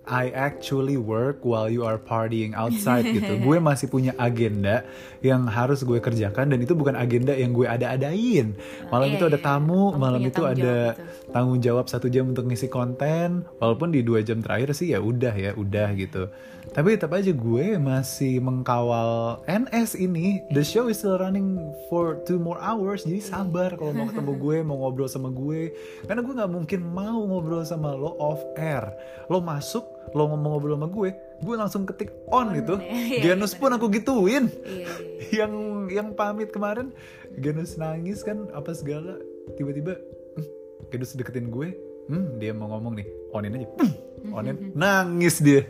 I 0.06 0.30
actually 0.34 0.98
work 0.98 1.42
while 1.42 1.70
you 1.70 1.82
are 1.82 1.98
partying 1.98 2.54
outside 2.54 3.10
gitu. 3.10 3.42
gue 3.42 3.58
masih 3.58 3.90
punya 3.90 4.14
agenda 4.22 4.86
yang 5.26 5.50
harus 5.50 5.82
gue 5.82 5.98
kerjakan 5.98 6.54
dan 6.54 6.60
itu 6.62 6.78
bukan 6.78 6.94
agenda 6.94 7.34
yang 7.34 7.52
gue 7.52 7.66
ada-adain. 7.66 8.54
Malam 8.94 9.10
iya, 9.10 9.18
itu 9.18 9.26
ada 9.26 9.40
iya. 9.42 9.46
tamu, 9.46 9.94
Kamu 9.94 10.02
malam 10.02 10.22
itu 10.22 10.38
tanggung 10.38 10.54
ada 10.54 10.62
jawab 10.62 10.94
gitu. 10.94 11.32
tanggung 11.34 11.60
jawab 11.62 11.86
satu 11.90 12.08
jam 12.14 12.26
untuk 12.30 12.46
ngisi 12.46 12.70
konten. 12.70 13.50
Walaupun 13.58 13.90
di 13.90 14.06
dua 14.06 14.22
jam 14.22 14.42
terakhir 14.46 14.78
sih 14.78 14.94
ya 14.94 15.02
udah 15.02 15.34
ya 15.34 15.52
udah 15.58 15.90
gitu. 15.98 16.30
Tapi 16.76 16.98
tetap 16.98 17.14
aja 17.14 17.32
gue 17.32 17.78
masih 17.78 18.42
mengkawal 18.44 19.40
NS 19.48 19.96
ini. 19.96 20.44
The 20.52 20.66
show 20.66 20.90
is 20.92 21.00
still 21.00 21.16
running 21.16 21.56
for 21.88 22.20
two 22.28 22.42
more 22.42 22.58
hours. 22.60 23.06
Jadi 23.08 23.22
sabar 23.22 23.78
kalau 23.78 23.94
mau 23.94 24.10
ketemu 24.10 24.34
gue, 24.44 24.58
mau 24.66 24.78
ngobrol 24.84 25.08
sama 25.08 25.30
gue. 25.32 25.72
Karena 26.04 26.20
gue 26.26 26.34
nggak 26.34 26.52
mungkin 26.52 26.80
mau 26.84 27.22
ngobrol 27.24 27.64
sama 27.64 27.94
lo 27.94 28.18
off 28.18 28.42
air. 28.60 28.92
Lo 29.32 29.40
masuk, 29.40 29.88
lo 30.14 30.30
ngomong 30.30 30.52
ngobrol 30.54 30.76
sama 30.78 30.88
gue, 30.88 31.10
gue 31.42 31.56
langsung 31.58 31.84
ketik 31.84 32.14
on, 32.30 32.54
gitu. 32.54 32.78
iya, 32.80 33.34
Genus 33.34 33.58
pun 33.58 33.74
aku 33.74 33.90
gituin. 33.90 34.48
Iya, 34.64 34.70
iya. 34.70 34.92
Yang 35.44 35.54
yang 35.92 36.08
pamit 36.14 36.54
kemarin 36.54 36.94
Genus 37.42 37.76
nangis 37.76 38.22
kan 38.22 38.48
apa 38.54 38.72
segala. 38.72 39.18
Tiba-tiba 39.58 39.98
"Hmm, 40.38 40.48
Genus 40.94 41.18
deketin 41.18 41.50
gue. 41.50 41.74
Hmm 42.06 42.38
dia 42.38 42.54
mau 42.54 42.70
ngomong 42.70 43.02
nih 43.02 43.08
onin 43.34 43.58
aja. 43.58 43.68
Hmm, 43.82 43.92
onin. 44.38 44.56
Nangis 44.78 45.42
dia. 45.42 45.66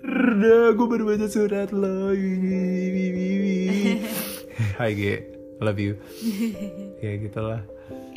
Berda 0.00 0.72
gue 0.72 0.86
baru 0.88 1.04
baca 1.14 1.26
surat 1.28 1.70
lo 1.70 2.10
Hai 4.80 4.92
G 4.96 5.02
love 5.60 5.78
you. 5.78 5.94
Ya 6.98 7.14
gitulah 7.20 7.62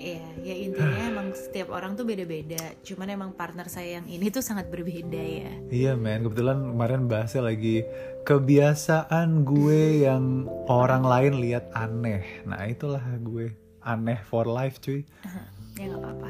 Iya, 0.02 0.26
ya 0.42 0.56
intinya 0.66 1.04
emang 1.06 1.28
setiap 1.38 1.70
orang 1.70 1.94
tuh 1.94 2.10
beda-beda. 2.10 2.74
Cuman 2.82 3.08
emang 3.14 3.30
partner 3.38 3.70
saya 3.70 4.02
yang 4.02 4.10
ini 4.10 4.34
tuh 4.34 4.42
sangat 4.42 4.74
berbeda 4.74 5.22
ya. 5.22 5.54
Iya 5.70 5.94
men, 5.94 6.26
kebetulan 6.26 6.74
kemarin 6.74 7.06
bahasnya 7.06 7.46
lagi 7.46 7.86
kebiasaan 8.26 9.46
gue 9.46 10.10
yang 10.10 10.50
orang 10.66 11.06
lain 11.06 11.34
lihat 11.38 11.70
aneh. 11.78 12.42
Nah 12.50 12.66
itulah 12.66 13.02
gue 13.22 13.54
aneh 13.86 14.18
for 14.26 14.50
life 14.50 14.82
cuy. 14.82 15.06
Ya 15.80 15.88
nggak 15.88 16.04
apa-apa. 16.04 16.30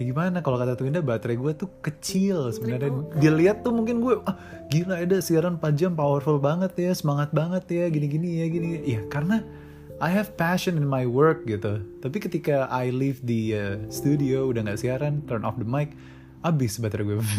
Ya 0.00 0.02
gimana 0.08 0.40
kalau 0.40 0.56
kata 0.56 0.72
Twinda 0.72 1.04
baterai 1.04 1.36
gue 1.36 1.52
tuh 1.52 1.68
kecil 1.84 2.48
sebenarnya. 2.48 2.90
Dia 3.20 3.30
lihat 3.30 3.60
tuh 3.60 3.76
mungkin 3.76 4.00
gue 4.00 4.18
ah, 4.24 4.34
gila 4.72 5.04
ada 5.04 5.20
siaran 5.20 5.60
4 5.60 5.76
jam 5.76 5.92
powerful 5.92 6.40
banget 6.40 6.74
ya, 6.80 6.90
semangat 6.96 7.28
banget 7.30 7.68
ya, 7.68 7.84
gini-gini 7.92 8.40
ya, 8.40 8.46
gini. 8.48 8.68
Iya 8.88 9.04
karena 9.12 9.44
I 9.98 10.14
have 10.14 10.38
passion 10.38 10.78
in 10.78 10.86
my 10.86 11.10
work 11.10 11.42
gitu. 11.50 11.82
Tapi 11.98 12.22
ketika 12.22 12.70
I 12.70 12.94
leave 12.94 13.18
the 13.26 13.42
uh, 13.50 13.74
studio 13.90 14.46
udah 14.46 14.62
nggak 14.62 14.78
siaran, 14.78 15.26
turn 15.26 15.42
off 15.42 15.58
the 15.58 15.66
mic, 15.66 15.90
abis 16.46 16.78
baterai 16.78 17.04
gue. 17.04 17.18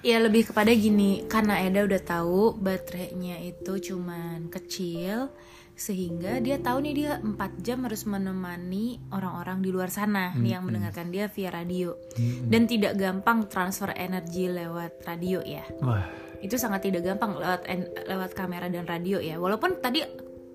Ya 0.00 0.16
lebih 0.16 0.48
kepada 0.48 0.72
gini, 0.72 1.28
karena 1.28 1.60
Eda 1.60 1.84
udah 1.84 2.00
tahu 2.00 2.56
baterainya 2.56 3.36
itu 3.44 3.92
cuman 3.92 4.48
kecil 4.48 5.28
sehingga 5.76 6.40
dia 6.40 6.56
tahu 6.56 6.88
nih 6.88 6.94
dia 6.96 7.12
4 7.20 7.36
jam 7.60 7.84
harus 7.84 8.08
menemani 8.08 8.96
orang-orang 9.12 9.60
di 9.60 9.68
luar 9.68 9.92
sana 9.92 10.32
nih 10.32 10.56
yang 10.56 10.64
mendengarkan 10.64 11.12
dia 11.12 11.28
via 11.28 11.52
radio. 11.52 12.00
Dan 12.48 12.64
tidak 12.64 12.96
gampang 12.96 13.44
transfer 13.52 13.92
energi 13.92 14.48
lewat 14.48 15.04
radio 15.04 15.44
ya. 15.44 15.68
Wah, 15.84 16.08
itu 16.40 16.56
sangat 16.56 16.88
tidak 16.88 17.04
gampang 17.04 17.36
lewat 17.36 17.68
lewat 18.08 18.30
kamera 18.32 18.72
dan 18.72 18.88
radio 18.88 19.20
ya. 19.20 19.36
Walaupun 19.36 19.84
tadi 19.84 20.00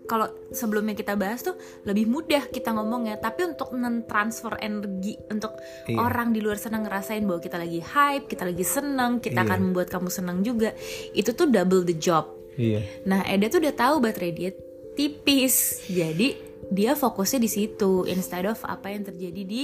kalau 0.05 0.29
sebelumnya 0.53 0.93
kita 0.93 1.17
bahas 1.17 1.41
tuh 1.41 1.57
lebih 1.83 2.05
mudah 2.05 2.49
kita 2.49 2.71
ngomongnya. 2.71 3.17
Tapi 3.17 3.53
untuk 3.53 3.73
transfer 4.05 4.53
energi 4.61 5.17
untuk 5.29 5.57
Iya. 5.89 5.97
orang 5.97 6.29
di 6.29 6.39
luar 6.41 6.61
sana 6.61 6.77
ngerasain 6.79 7.25
bahwa 7.25 7.41
kita 7.41 7.57
lagi 7.57 7.81
hype 7.81 8.29
kita 8.29 8.45
lagi 8.45 8.65
seneng 8.65 9.17
kita 9.17 9.41
Iya. 9.41 9.49
akan 9.49 9.59
membuat 9.69 9.89
kamu 9.89 10.09
senang 10.13 10.45
juga. 10.45 10.73
Itu 11.11 11.33
tuh 11.33 11.49
double 11.49 11.83
the 11.83 11.97
job. 11.97 12.29
Iya. 12.55 12.79
nah 13.03 13.19
Eda 13.27 13.51
tuh 13.51 13.59
udah 13.59 13.75
tahu 13.75 13.95
baterai 13.99 14.31
dia 14.31 14.51
tipis. 14.95 15.83
Jadi 15.91 16.39
dia 16.71 16.95
fokusnya 16.95 17.43
di 17.43 17.49
situ 17.51 18.07
instead 18.07 18.47
of 18.47 18.63
apa 18.63 18.89
yang 18.89 19.03
terjadi 19.03 19.41
di 19.43 19.63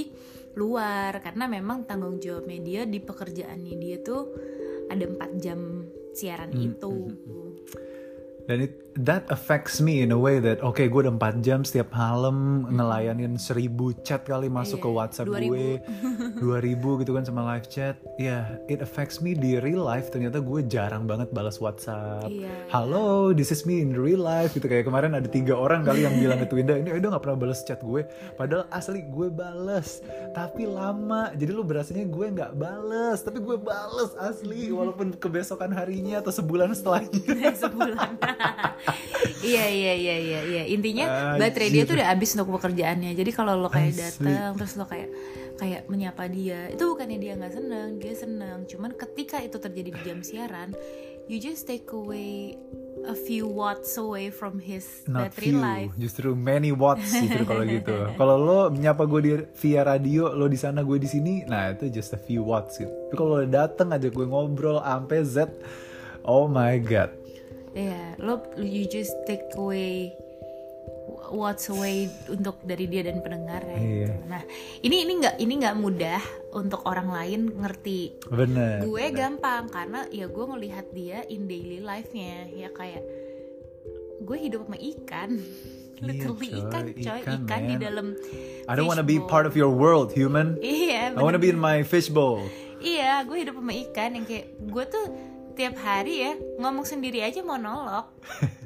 luar. 0.60 1.24
Karena 1.24 1.48
memang 1.48 1.88
tanggung 1.88 2.20
jawabnya 2.20 2.60
dia 2.60 2.82
di 2.84 3.00
pekerjaannya 3.00 3.74
dia 3.80 3.98
tuh 4.04 4.28
ada 4.92 5.08
empat 5.08 5.32
jam 5.40 5.88
siaran 6.12 6.52
Hmm, 6.52 6.68
itu. 6.68 6.94
Dan 8.44 8.68
it, 8.68 8.91
that 8.94 9.24
affects 9.32 9.80
me 9.80 10.04
in 10.04 10.12
a 10.12 10.20
way 10.20 10.36
that 10.38 10.60
oke 10.60 10.76
gue 10.78 11.00
udah 11.00 11.16
4 11.16 11.40
jam 11.40 11.64
setiap 11.64 11.96
malam 11.96 12.68
ngelayanin 12.68 13.40
seribu 13.40 13.96
chat 14.04 14.28
kali 14.28 14.52
masuk 14.52 14.78
Iya, 14.78 14.84
ke 14.84 14.90
WhatsApp 14.92 15.28
2000. 15.32 15.48
gue. 15.48 15.70
2000 16.44 17.00
gitu 17.06 17.12
kan 17.14 17.24
sama 17.24 17.42
live 17.48 17.68
chat. 17.68 17.96
Ya 18.18 18.60
it 18.68 18.84
affects 18.84 19.20
me 19.20 19.32
di 19.32 19.56
real 19.58 19.82
life. 19.82 20.12
Ternyata 20.12 20.44
gue 20.44 20.60
jarang 20.66 21.08
banget 21.08 21.32
balas 21.32 21.58
WhatsApp. 21.58 22.28
Iya. 22.28 22.52
halo 22.68 23.32
this 23.32 23.52
is 23.52 23.64
me 23.64 23.80
in 23.80 23.96
real 23.96 24.20
life 24.20 24.52
gitu. 24.52 24.68
Kayak 24.68 24.88
kemarin 24.88 25.16
ada 25.16 25.28
tiga 25.28 25.56
orang 25.56 25.88
kali 25.88 26.04
yang 26.04 26.20
bilang 26.20 26.44
ke 26.44 26.48
Twinda 26.52 26.76
ini 26.76 26.92
udah 26.92 27.16
nggak 27.16 27.24
pernah 27.24 27.40
balas 27.40 27.64
chat 27.64 27.80
gue. 27.80 28.04
Padahal 28.36 28.68
asli 28.70 29.08
gue 29.08 29.28
bales 29.32 30.04
tapi 30.36 30.68
lama. 30.68 31.32
Jadi 31.32 31.52
lu 31.52 31.64
berasanya 31.64 32.04
gue 32.04 32.28
nggak 32.28 32.52
bales 32.60 33.24
tapi 33.24 33.40
gue 33.40 33.56
bales 33.56 34.12
asli 34.20 34.68
walaupun 34.68 35.16
kebesokan 35.16 35.72
harinya 35.72 36.20
atau 36.20 36.36
sebulan 36.36 36.76
setelahnya. 36.76 37.54
Sebulan 37.62 38.18
iya 39.41 39.65
iya 39.70 39.94
iya 39.94 40.15
iya 40.17 40.39
iya 40.46 40.63
intinya 40.70 41.38
baterai 41.38 41.70
dia 41.70 41.84
tuh 41.86 41.96
udah 41.98 42.08
habis 42.10 42.34
untuk 42.38 42.54
pekerjaannya 42.58 43.12
jadi 43.13 43.32
kalau 43.34 43.58
lo 43.58 43.70
kayak 43.70 43.94
datang 43.98 44.54
terus 44.58 44.74
lo 44.78 44.86
kayak 44.86 45.10
kayak 45.62 45.86
menyapa 45.89 46.26
dia 46.26 46.74
itu 46.74 46.82
bukannya 46.82 47.17
dia 47.22 47.34
nggak 47.38 47.54
seneng 47.54 47.89
dia 48.02 48.13
seneng 48.17 48.65
cuman 48.65 48.98
ketika 48.98 49.38
itu 49.41 49.62
terjadi 49.62 49.89
di 49.94 50.02
jam 50.02 50.20
siaran 50.26 50.74
you 51.30 51.38
just 51.38 51.70
take 51.70 51.86
away 51.94 52.58
a 53.08 53.15
few 53.15 53.48
watts 53.48 53.98
away 53.98 54.30
from 54.30 54.60
his 54.62 55.06
Not 55.08 55.32
battery 55.34 55.54
few, 55.54 55.62
life 55.62 55.94
justru 55.98 56.34
many 56.38 56.70
watts 56.74 57.10
gitu 57.13 57.46
kalau 57.46 57.65
gitu. 57.65 57.96
Kalau 58.20 58.36
lo 58.38 58.60
menyapa 58.70 59.08
gue 59.10 59.22
di 59.22 59.32
via 59.58 59.82
radio, 59.82 60.34
lo 60.34 60.46
di 60.46 60.60
sana 60.60 60.86
gue 60.86 60.98
di 61.02 61.10
sini, 61.10 61.41
nah 61.50 61.74
itu 61.74 61.89
just 61.89 62.13
a 62.13 62.20
few 62.22 62.46
watts 62.46 62.78
gitu. 62.78 62.91
Tapi 62.91 63.15
kalau 63.17 63.41
lo 63.41 63.48
dateng 63.48 63.89
aja 63.89 64.06
gue 64.12 64.26
ngobrol 64.28 64.78
sampai 64.84 65.20
Z, 65.26 65.50
oh 66.28 66.46
my 66.46 66.78
god. 66.84 67.21
Iya, 67.72 68.20
lo 68.20 68.44
you 68.60 68.84
just 68.88 69.16
take 69.24 69.48
away 69.56 70.12
what's 71.32 71.72
away 71.72 72.12
untuk 72.28 72.60
dari 72.68 72.86
dia 72.86 73.08
dan 73.08 73.24
pendengarnya. 73.24 73.80
Iya. 73.80 74.08
gitu. 74.12 74.14
Nah, 74.28 74.44
ini 74.84 74.96
ini 75.08 75.14
nggak 75.24 75.36
ini 75.40 75.54
nggak 75.64 75.78
mudah 75.80 76.22
untuk 76.52 76.84
orang 76.84 77.10
lain 77.10 77.42
ngerti. 77.56 78.20
Bener. 78.28 78.84
gue 78.84 79.06
gampang 79.16 79.72
karena 79.72 80.06
ya 80.12 80.28
gue 80.28 80.46
ngelihat 80.46 80.86
dia 80.92 81.24
in 81.32 81.48
daily 81.48 81.80
life-nya 81.80 82.52
ya 82.52 82.70
kayak 82.76 83.04
gue 84.22 84.38
hidup 84.38 84.68
sama 84.68 84.78
ikan. 84.78 85.32
Literally 86.02 86.50
Iya, 86.50 86.66
coy, 86.66 86.66
ikan, 86.66 86.86
coy, 86.98 87.20
ikan, 87.22 87.40
ikan, 87.46 87.62
di 87.70 87.76
dalam. 87.78 88.08
I 88.66 88.74
don't 88.74 88.90
wanna 88.90 89.06
be 89.06 89.22
fishbowl. 89.22 89.30
part 89.30 89.46
of 89.46 89.54
your 89.54 89.70
world, 89.70 90.10
human. 90.10 90.58
Iya, 90.58 91.14
I 91.14 91.22
wanna 91.22 91.38
bener. 91.38 91.54
be 91.54 91.54
in 91.54 91.62
my 91.62 91.86
fishbowl. 91.86 92.42
Iya, 92.82 93.22
gue 93.30 93.38
hidup 93.46 93.62
sama 93.62 93.70
ikan 93.86 94.18
yang 94.18 94.26
kayak 94.26 94.50
gue 94.66 94.84
tuh 94.90 95.06
tiap 95.62 95.78
hari 95.78 96.26
ya 96.26 96.34
ngomong 96.58 96.89
sendiri 96.89 97.21
aja 97.21 97.45
monolog. 97.45 98.10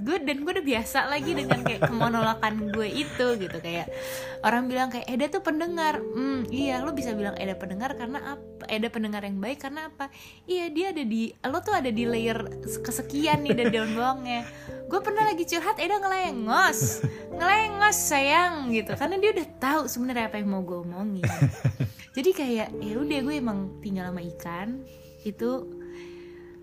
gue 0.00 0.16
dan 0.24 0.40
gue 0.40 0.52
udah 0.56 0.64
biasa 0.64 1.12
lagi 1.12 1.36
dengan 1.36 1.60
kayak 1.60 1.84
kemonolokan 1.84 2.72
gue 2.72 2.88
itu 2.88 3.26
gitu 3.36 3.56
kayak 3.60 3.92
orang 4.40 4.64
bilang 4.64 4.88
kayak 4.88 5.04
Eda 5.04 5.28
tuh 5.28 5.44
pendengar. 5.44 6.00
Hmm 6.00 6.48
iya 6.48 6.80
lo 6.80 6.96
bisa 6.96 7.12
bilang 7.12 7.36
Eda 7.36 7.52
pendengar 7.52 7.92
karena 8.00 8.36
apa 8.36 8.64
Eda 8.72 8.88
pendengar 8.88 9.20
yang 9.28 9.36
baik 9.36 9.60
karena 9.60 9.92
apa? 9.92 10.08
Iya 10.48 10.72
dia 10.72 10.86
ada 10.96 11.04
di 11.04 11.36
lo 11.44 11.58
tuh 11.60 11.76
ada 11.76 11.92
di 11.92 12.08
layer 12.08 12.40
kesekian 12.80 13.44
nih 13.44 13.52
dari 13.52 13.70
daun 13.76 13.92
bawangnya. 13.92 14.48
Gue 14.88 15.00
pernah 15.04 15.28
lagi 15.28 15.44
curhat 15.44 15.76
Eda 15.76 16.00
ngelengos 16.00 17.04
ngelengos 17.36 17.98
sayang 18.00 18.72
gitu. 18.72 18.96
Karena 18.96 19.20
dia 19.20 19.36
udah 19.36 19.46
tahu 19.60 19.82
sebenarnya 19.84 20.32
apa 20.32 20.40
yang 20.40 20.48
mau 20.48 20.64
gue 20.64 20.80
omongin. 20.80 21.28
Jadi 22.16 22.30
kayak 22.32 22.68
ya 22.80 22.94
udah 22.96 23.18
gue 23.20 23.34
emang 23.36 23.84
tinggal 23.84 24.08
sama 24.08 24.24
ikan. 24.24 24.80
Itu 25.20 25.79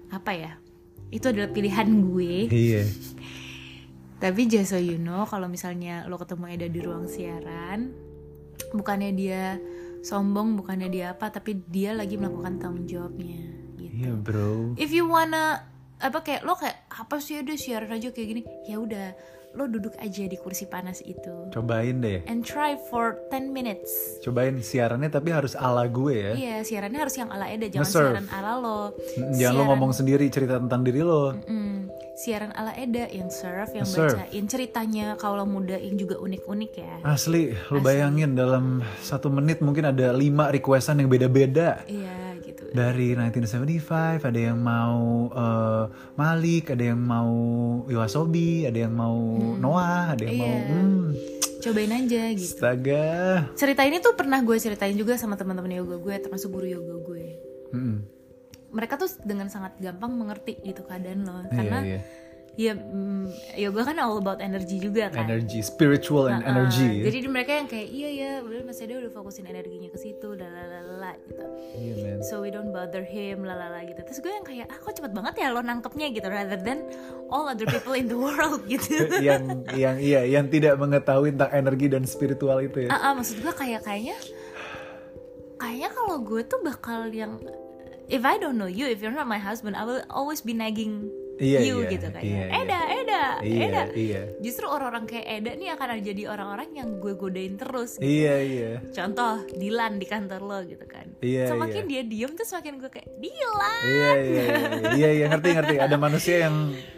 apa 0.09 0.31
ya 0.31 0.51
itu 1.07 1.25
adalah 1.25 1.49
pilihan 1.49 1.87
gue 2.03 2.47
Iya. 2.47 2.83
tapi 4.17 4.45
just 4.45 4.71
so 4.71 4.79
you 4.79 4.97
know 4.97 5.23
kalau 5.23 5.45
misalnya 5.45 6.03
lo 6.05 6.17
ketemu 6.17 6.45
Eda 6.49 6.67
di 6.67 6.79
ruang 6.79 7.05
siaran 7.05 7.93
bukannya 8.71 9.11
dia 9.13 9.61
sombong 10.01 10.55
bukannya 10.55 10.87
dia 10.87 11.05
apa 11.11 11.29
tapi 11.29 11.59
dia 11.63 11.93
lagi 11.93 12.15
melakukan 12.15 12.57
tanggung 12.57 12.85
jawabnya 12.85 13.39
gitu 13.77 13.93
Iya 13.97 14.11
bro. 14.15 14.73
if 14.75 14.89
you 14.89 15.05
wanna 15.05 15.63
apa 15.97 16.21
kayak 16.21 16.41
lo 16.43 16.53
kayak 16.53 16.85
apa 16.87 17.17
sih 17.17 17.41
ada 17.41 17.53
siaran 17.53 17.89
aja 17.89 18.09
kayak 18.09 18.27
gini 18.27 18.41
ya 18.65 18.77
udah 18.77 19.17
lo 19.53 19.65
duduk 19.65 19.95
aja 19.97 20.23
di 20.23 20.35
kursi 20.35 20.65
panas 20.65 21.01
itu 21.01 21.49
Cobain 21.49 21.97
deh. 21.97 22.21
and 22.25 22.41
try 22.41 22.75
for 22.87 23.17
10 23.29 23.49
minutes 23.49 24.19
Cobain 24.19 24.59
siarannya 24.59 25.07
tapi 25.07 25.29
harus 25.29 25.53
ala 25.53 25.85
gue 25.85 26.13
ya. 26.13 26.31
Iya, 26.31 26.55
siarannya 26.61 26.99
harus 26.99 27.15
yang 27.15 27.29
ala 27.29 27.47
Eda, 27.47 27.67
jangan 27.67 27.87
siaran 27.87 28.27
ala 28.29 28.51
lo. 28.55 28.79
Mm, 29.15 29.33
Jangan 29.33 29.55
lo 29.55 29.63
ngomong 29.67 29.91
sendiri 29.91 30.25
cerita 30.27 30.57
tentang 30.57 30.81
diri 30.81 30.99
lo. 30.99 31.33
Mm, 31.41 31.89
siaran 32.13 32.51
ala 32.51 32.75
Eda 32.75 33.07
yang 33.07 33.29
serve, 33.29 33.71
yang 33.73 33.87
Serve. 33.87 34.13
bacain 34.13 34.45
ceritanya 34.45 35.15
kalau 35.15 35.43
muda 35.43 35.75
yang 35.75 35.95
juga 35.95 36.17
unik-unik 36.17 36.71
ya. 36.73 36.93
Asli, 37.03 37.55
lo 37.69 37.79
bayangin 37.79 38.33
dalam 38.33 38.83
satu 38.99 39.29
menit 39.29 39.59
mungkin 39.59 39.87
ada 39.87 40.11
lima 40.11 40.49
requestan 40.49 40.97
yang 40.97 41.07
beda-beda. 41.07 41.81
Iya 41.87 42.26
gitu. 42.57 42.73
Dari 42.73 43.13
1975 43.13 44.25
ada 44.25 44.39
yang 44.39 44.57
mau 44.57 44.99
eh, 45.29 45.83
Malik, 46.13 46.73
ada 46.73 46.83
yang 46.83 46.97
mau 46.97 47.31
Iwasobi, 47.85 48.65
ada 48.65 48.79
yang 48.79 48.93
mau 48.93 49.17
Noah, 49.55 50.17
ada 50.17 50.23
yang 50.23 50.35
mau 50.35 50.49
Iya. 50.49 50.73
hmm, 50.73 51.05
Cobain 51.57 51.91
aja 51.91 52.21
gitu. 52.33 52.53
astaga. 52.53 53.05
Cerita 53.53 53.81
ini 53.81 53.97
tuh 53.97 54.13
pernah 54.13 54.41
gue 54.41 54.57
ceritain 54.57 54.93
juga 54.93 55.15
sama 55.15 55.35
teman-teman 55.35 55.73
yoga 55.75 55.97
gue, 55.97 56.15
termasuk 56.17 56.49
guru 56.49 56.67
yoga 56.67 56.95
gue. 57.03 57.25
Mm-mm. 57.73 57.97
Mereka 58.67 58.97
tuh 58.97 59.09
dengan 59.23 59.47
sangat 59.47 59.77
gampang 59.77 60.11
mengerti 60.11 60.59
gitu 60.61 60.83
keadaan 60.83 61.23
lo, 61.23 61.39
Iya, 61.39 61.49
karena 61.49 61.79
iya. 61.83 61.99
Ya 62.57 62.73
mm, 62.73 63.53
ya 63.53 63.69
gue 63.69 63.83
kan 63.85 63.93
all 64.01 64.17
about 64.17 64.41
energy 64.41 64.81
juga 64.81 65.13
kan. 65.13 65.29
Energy 65.29 65.61
spiritual 65.61 66.25
and 66.25 66.41
Heeh. 66.41 66.51
energy. 66.57 66.89
Jadi 67.05 67.17
di 67.21 67.29
mereka 67.29 67.53
yang 67.53 67.69
kayak 67.69 67.87
iya 67.93 68.09
ya 68.09 68.31
udah 68.41 68.65
Mas 68.65 68.81
Eda 68.81 68.97
udah 68.97 69.13
fokusin 69.13 69.45
energinya 69.45 69.93
ke 69.93 69.97
situ 70.01 70.33
lalala 70.33 71.13
gitu. 71.29 71.45
Iya 71.77 71.93
man. 72.01 72.17
So 72.25 72.41
we 72.41 72.49
don't 72.49 72.73
bother 72.73 73.05
him 73.05 73.45
lalala 73.45 73.85
gitu. 73.85 74.01
Terus 74.01 74.19
gue 74.25 74.33
yang 74.33 74.41
kayak 74.41 74.73
ah 74.73 74.77
kok 74.81 74.89
cepet 74.89 75.13
banget 75.13 75.37
ya 75.37 75.53
lo 75.53 75.61
nangkepnya 75.61 76.09
gitu 76.09 76.25
rather 76.25 76.57
than 76.57 76.81
all 77.29 77.45
other 77.45 77.69
people 77.69 77.93
in 77.93 78.09
the 78.09 78.17
world 78.25 78.65
gitu. 78.65 79.05
Yang 79.21 79.61
yang 79.77 79.95
iya 80.01 80.25
yang 80.25 80.49
tidak 80.49 80.81
mengetahui 80.81 81.37
tentang 81.37 81.53
energi 81.53 81.85
dan 81.93 82.09
spiritual 82.09 82.57
itu 82.65 82.89
ya. 82.89 82.89
Ah, 82.89 83.13
ah, 83.13 83.21
maksud 83.21 83.37
gue 83.37 83.53
kayak 83.53 83.85
kayaknya 83.85 84.17
kayaknya 85.61 85.89
kalau 85.93 86.17
gue 86.25 86.41
tuh 86.41 86.57
bakal 86.65 87.05
yang 87.13 87.37
if 88.09 88.25
I 88.25 88.41
don't 88.41 88.57
know 88.57 88.69
you 88.69 88.89
if 88.89 88.97
you're 88.97 89.13
not 89.13 89.29
my 89.29 89.37
husband 89.37 89.77
I 89.77 89.85
will 89.85 90.01
always 90.09 90.41
be 90.41 90.57
nagging 90.57 91.13
Iya, 91.37 91.59
you 91.61 91.75
iya, 91.81 91.89
gitu 91.89 92.07
kayak 92.09 92.25
iya, 92.25 92.43
iya. 92.43 92.57
Eda 92.57 92.79
Eda 92.89 93.23
Iya, 93.39 93.61
Eda. 93.63 93.83
iya. 93.93 94.21
justru 94.41 94.65
orang-orang 94.65 95.05
kayak 95.05 95.25
Eda 95.29 95.51
nih 95.53 95.69
akan 95.71 95.87
jadi 96.01 96.23
orang-orang 96.27 96.69
yang 96.73 96.89
gue 96.97 97.13
godain 97.13 97.53
terus 97.55 97.97
gitu. 97.97 98.05
iya 98.05 98.35
iya. 98.41 98.71
Contoh 98.89 99.45
Dilan 99.53 99.97
di 99.97 100.05
kantor 100.05 100.41
lo 100.41 100.59
gitu 100.63 100.85
kan. 100.85 101.05
Iya, 101.19 101.49
semakin 101.49 101.83
iya. 101.85 101.89
dia 101.89 102.01
diem 102.03 102.31
tuh 102.33 102.45
semakin 102.45 102.73
gue 102.77 102.89
kayak 102.89 103.09
Dilan! 103.17 103.83
Iya 103.85 104.09
iya 104.17 104.41
iya. 104.41 104.57
Iya 104.93 105.09
iya 105.13 105.25
ngerti 105.29 105.47
ngerti. 105.53 105.75
Ada 105.77 105.95
manusia 105.95 106.35
yang 106.45 106.55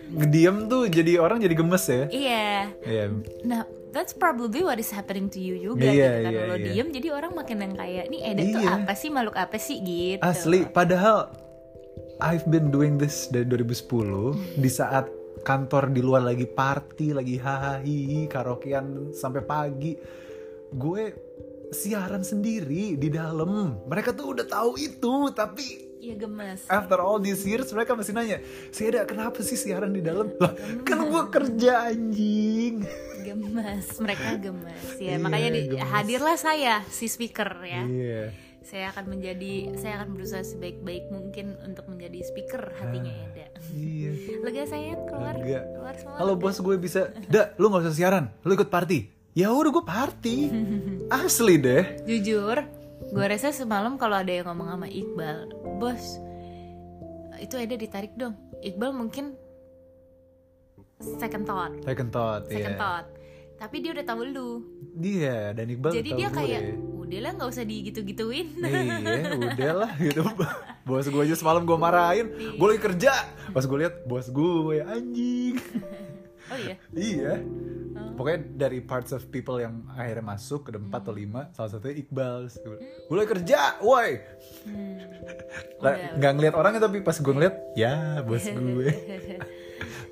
ngediem 0.10 0.56
tuh 0.65 0.82
jadi 0.88 1.12
orang 1.17 1.38
jadi 1.39 1.56
gemes 1.56 1.86
ya. 1.86 2.04
Iya. 2.10 2.49
Iya. 2.84 3.04
Nah 3.43 3.62
that's 3.89 4.13
probably 4.13 4.62
what 4.62 4.78
is 4.78 4.89
happening 4.89 5.28
to 5.28 5.38
you 5.38 5.58
juga 5.58 5.84
Iya, 5.84 5.91
gitu 5.91 6.19
kan. 6.21 6.32
iya, 6.32 6.41
lo 6.45 6.56
iya. 6.56 6.65
diem 6.69 6.88
jadi 6.89 7.08
orang 7.10 7.32
makin 7.34 7.58
yang 7.60 7.73
kayak 7.73 8.06
nih 8.08 8.21
Eda 8.23 8.43
tuh 8.45 8.62
Iya. 8.62 8.71
apa 8.80 8.93
sih? 8.93 9.10
Makhluk 9.10 9.36
apa 9.36 9.58
sih? 9.58 9.78
Gitu. 9.82 10.21
Asli, 10.21 10.60
padahal 10.63 11.17
I've 12.19 12.43
been 12.45 12.67
doing 12.67 12.99
this 12.99 13.32
dari 13.32 13.47
2010 13.47 14.60
di 14.60 14.67
saat 14.67 15.08
kantor 15.39 15.88
di 15.88 16.03
luar 16.03 16.19
lagi 16.21 16.43
party, 16.43 17.15
lagi 17.15 17.39
hahaha 17.39 17.79
karaokean 18.27 19.15
sampai 19.15 19.39
pagi. 19.39 19.95
Gue 20.69 21.15
siaran 21.69 22.19
sendiri 22.19 22.99
di 22.99 23.08
dalam. 23.08 23.79
Mereka 23.88 24.12
tuh 24.12 24.36
udah 24.36 24.45
tahu 24.45 24.75
itu, 24.75 25.32
tapi 25.32 25.88
Iya 25.99 26.15
gemes 26.15 26.63
after 26.71 26.95
all 26.95 27.19
these 27.19 27.43
years 27.43 27.67
mereka 27.69 27.91
masih 27.91 28.15
nanya, 28.15 28.39
"Seda, 28.71 29.03
kenapa 29.03 29.43
sih 29.43 29.60
siaran 29.60 29.91
di 29.91 29.99
dalam?" 29.99 30.32
Lah, 30.39 30.55
kan 30.82 31.03
gue 31.03 31.23
kerja 31.27 31.91
anjing. 31.91 32.88
gemes 33.19 33.99
mereka 33.99 34.39
gemes 34.39 34.95
ya 34.95 35.12
Iya, 35.12 35.17
makanya 35.19 35.49
di- 35.51 35.67
gemes. 35.69 35.91
hadirlah 35.91 36.38
saya 36.39 36.88
si 36.88 37.03
speaker 37.05 37.51
ya 37.62 37.84
Iya. 37.84 38.23
Saya 38.69 38.93
akan 38.93 39.17
menjadi 39.17 39.73
saya 39.82 39.97
akan 39.97 40.13
berusaha 40.13 40.45
sebaik-baik 40.45 41.10
mungkin 41.10 41.58
untuk 41.65 41.89
menjadi 41.89 42.21
speaker 42.21 42.69
hatinya 42.77 43.10
Eda. 43.10 43.49
Iya. 43.73 44.12
lega 44.45 44.63
sayang 44.69 45.10
keluar 45.10 45.36
Lega. 45.41 45.65
keluar 45.73 45.95
semua. 45.97 46.17
Halo 46.21 46.34
lega. 46.38 46.43
bos 46.45 46.58
gue 46.62 46.75
bisa. 46.77 47.01
Da 47.25 47.58
lu 47.58 47.73
gak 47.73 47.89
usah 47.89 47.97
siaran. 47.97 48.29
Lu 48.45 48.53
ikut 48.53 48.69
party. 48.69 49.10
Ya 49.34 49.49
udah 49.49 49.73
gue 49.73 49.86
party. 49.89 50.38
Asli 51.25 51.58
deh. 51.58 51.97
Jujur 52.05 52.62
gue 53.10 53.25
rasa 53.25 53.49
semalam 53.49 53.97
kalau 53.97 54.21
ada 54.21 54.29
yang 54.29 54.45
ngomong 54.53 54.69
sama 54.69 54.86
Iqbal 54.86 55.49
bos 55.82 56.21
itu 57.41 57.58
Eda 57.58 57.73
ditarik 57.73 58.13
dong. 58.13 58.38
Iqbal 58.62 58.93
mungkin 58.93 59.34
second 61.17 61.49
thought. 61.49 61.73
Second 61.82 62.10
thought 62.13 62.45
second 62.45 62.77
iya. 62.77 62.79
thought. 62.79 63.08
Tapi 63.58 63.75
dia 63.82 63.97
udah 63.97 64.05
tahu 64.05 64.21
lu. 64.29 64.62
Dia 64.93 65.58
dan 65.58 65.73
Iqbal 65.73 65.89
jadi 65.89 66.10
tahu 66.13 66.19
dia 66.21 66.29
kayak 66.29 66.62
udahlah 67.10 67.32
nggak 67.41 67.50
usah 67.50 67.65
digitu-gituin. 67.65 68.48
Iya 68.62 69.50
udahlah 69.58 69.91
gitu. 69.98 70.22
Bos 70.86 71.10
gue 71.10 71.24
aja 71.26 71.34
semalam 71.34 71.65
gue 71.65 71.74
marahin. 71.74 72.30
Gue 72.54 72.67
lagi 72.69 72.82
kerja. 72.86 73.26
Pas 73.50 73.65
gue 73.65 73.78
lihat 73.82 74.06
bos 74.06 74.30
gue 74.30 74.78
anjing. 74.86 75.58
Oh 76.50 76.58
iya? 76.58 76.76
Iya. 76.93 77.34
Pokoknya 78.13 78.39
dari 78.67 78.80
parts 78.86 79.10
of 79.10 79.26
people 79.34 79.58
yang 79.58 79.86
akhirnya 79.95 80.26
masuk 80.36 80.67
Ada 80.67 80.82
empat 80.82 81.02
atau 81.08 81.13
lima 81.13 81.50
Salah 81.58 81.69
satunya 81.74 81.98
Iqbal. 82.06 82.45
Gue 83.10 83.15
lagi 83.17 83.30
kerja 83.34 83.82
Woi. 83.82 84.10
Udah, 85.82 85.93
nggak 86.13 86.32
ngeliat 86.38 86.56
orangnya 86.58 86.82
tapi 86.86 87.02
pas 87.02 87.17
gue 87.17 87.34
ngeliat 87.34 87.56
Ya 87.74 88.22
bos 88.22 88.45
gue 88.58 88.89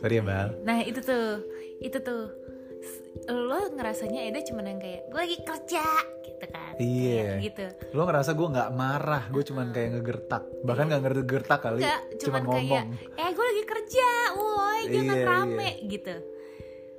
Sorry 0.02 0.18
ya 0.18 0.24
Bal. 0.26 0.50
Nah 0.66 0.82
itu 0.82 1.02
tuh, 1.02 1.46
itu 1.78 1.98
tuh. 2.02 2.30
Lo 3.30 3.74
ngerasanya 3.74 4.30
Eda 4.30 4.46
cuman 4.46 4.78
yang 4.78 4.80
kayak 4.82 5.10
gue 5.10 5.20
lagi 5.20 5.38
kerja 5.42 5.86
gitu 6.38 6.46
kan? 6.48 6.72
Iya. 6.78 7.26
Kayak 7.34 7.42
gitu. 7.44 7.66
Lo 7.92 8.02
ngerasa 8.04 8.32
gue 8.32 8.48
nggak 8.48 8.70
marah, 8.72 9.24
gue 9.28 9.44
cuman 9.44 9.68
kayak 9.70 9.90
ngegertak, 9.92 10.44
bahkan 10.62 10.86
nggak 10.86 11.02
ngegertak 11.04 11.60
kali, 11.60 11.82
Enggak, 11.82 12.02
cuma 12.16 12.22
cuman 12.22 12.42
kayak 12.48 12.66
ngomong. 12.86 12.88
eh 13.16 13.30
gue 13.30 13.46
lagi 13.48 13.64
kerja, 13.66 14.10
woi 14.34 14.82
jangan 14.88 15.16
Iya, 15.16 15.26
rame 15.26 15.70
gitu. 15.88 16.16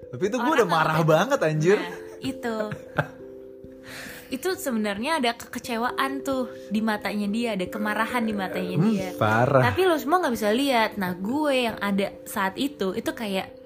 Tapi 0.09 0.23
itu 0.25 0.37
gue 0.37 0.53
udah 0.55 0.69
marah 0.69 0.99
banget 1.03 1.39
anjir. 1.41 1.77
Nah 1.77 1.95
itu, 2.19 2.57
itu 4.29 4.49
sebenarnya 4.55 5.17
ada 5.17 5.33
kekecewaan 5.35 6.21
tuh 6.21 6.49
di 6.69 6.81
matanya 6.81 7.27
dia, 7.27 7.49
ada 7.55 7.65
kemarahan 7.65 8.21
di 8.21 8.35
matanya 8.35 8.77
Hmm, 8.77 8.87
dia. 8.87 9.09
parah. 9.17 9.65
Tapi 9.65 9.81
lo 9.85 9.97
semua 9.97 10.21
nggak 10.21 10.35
bisa 10.35 10.51
lihat. 10.51 10.91
Nah 10.97 11.15
gue 11.15 11.55
yang 11.55 11.77
ada 11.79 12.13
saat 12.25 12.53
itu 12.55 12.93
itu 12.93 13.11
kayak 13.11 13.57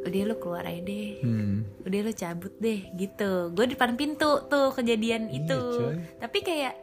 udah 0.00 0.20
lo 0.24 0.36
keluar 0.36 0.62
aja 0.62 0.80
deh. 0.80 1.08
Hmm. 1.20 1.66
udah 1.82 2.00
lo 2.00 2.12
cabut 2.12 2.54
deh 2.56 2.80
gitu 2.92 3.30
gue 3.50 3.64
di 3.64 3.72
depan 3.72 3.94
pintu 3.94 4.44
tuh 4.44 4.70
kejadian 4.70 5.26
Iya, 5.26 5.36
itu 5.38 5.58
coy. 5.74 5.94
tapi 6.18 6.38
kayak 6.40 6.74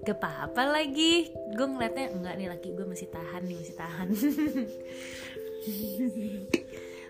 gak 0.00 0.16
apa-apa 0.16 0.62
lagi 0.70 1.28
gue 1.50 1.66
ngeliatnya 1.66 2.06
enggak 2.10 2.34
nih 2.34 2.48
laki 2.48 2.68
gue 2.72 2.86
masih 2.86 3.08
tahan 3.08 3.42
nih 3.42 3.56
masih 3.56 3.76
tahan 3.76 4.08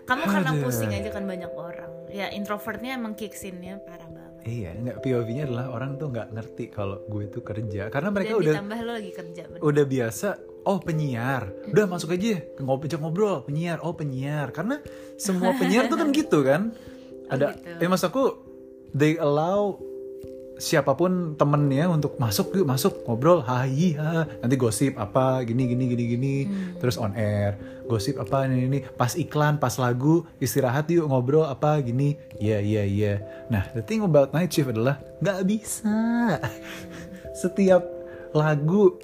kamu 0.03 0.23
karena 0.25 0.51
Aduh. 0.51 0.61
pusing 0.61 0.91
aja 0.91 1.09
kan 1.09 1.23
banyak 1.23 1.51
orang 1.51 1.91
ya 2.09 2.27
introvertnya 2.29 2.95
emang 2.95 3.13
kicks 3.13 3.43
in-nya 3.43 3.79
parah 3.79 4.05
banget 4.05 4.19
Iya, 4.41 4.73
nggak 4.73 4.97
POV-nya 4.99 5.45
adalah 5.45 5.69
orang 5.69 5.95
tuh 5.95 6.09
nggak 6.09 6.33
ngerti 6.33 6.65
kalau 6.67 7.05
gue 7.05 7.29
tuh 7.29 7.45
kerja, 7.45 7.87
karena 7.87 8.09
mereka 8.09 8.33
dan 8.33 8.41
udah 8.41 8.53
ditambah 8.57 8.79
lo 8.81 8.91
lagi 8.91 9.11
kerja 9.13 9.41
bener. 9.45 9.59
udah 9.61 9.85
biasa. 9.85 10.29
Oh 10.61 10.77
penyiar, 10.77 11.49
udah 11.73 11.89
masuk 11.89 12.13
aja 12.13 12.37
ngobrol 12.61 12.99
ngobrol. 13.01 13.37
Penyiar. 13.49 13.81
Oh 13.81 13.97
penyiar, 13.97 14.53
karena 14.53 14.77
semua 15.17 15.57
penyiar 15.57 15.89
tuh 15.89 15.97
kan 15.97 16.09
gitu 16.19 16.39
kan. 16.45 16.61
Ada, 17.31 17.57
gitu. 17.57 17.81
eh 17.81 17.89
mas 17.89 18.03
aku 18.05 18.37
they 18.93 19.17
allow 19.17 19.79
siapa 20.61 20.93
pun 20.93 21.33
temennya 21.33 21.89
untuk 21.89 22.21
masuk 22.21 22.53
yuk 22.53 22.69
masuk 22.69 23.01
ngobrol. 23.09 23.41
Hai 23.41 23.97
ha 23.97 24.29
nanti 24.29 24.55
gosip 24.55 24.93
apa 25.01 25.41
gini 25.41 25.65
gini 25.65 25.83
gini 25.89 26.03
gini. 26.05 26.35
Terus 26.77 27.01
on 27.01 27.17
air. 27.17 27.57
Gosip 27.89 28.21
apa 28.21 28.45
ini 28.45 28.69
ini. 28.69 28.79
Pas 28.85 29.17
iklan 29.17 29.57
pas 29.57 29.73
lagu 29.81 30.29
istirahat 30.37 30.85
yuk 30.93 31.09
ngobrol 31.09 31.49
apa 31.49 31.81
gini. 31.81 32.21
Iya 32.37 32.61
iya 32.61 32.83
iya. 32.85 33.13
Nah 33.49 33.65
the 33.73 33.81
thing 33.81 34.05
about 34.05 34.37
night 34.37 34.53
shift 34.53 34.69
adalah 34.69 35.01
nggak 35.25 35.41
bisa. 35.49 36.37
Setiap 37.41 37.81
lagu 38.37 39.01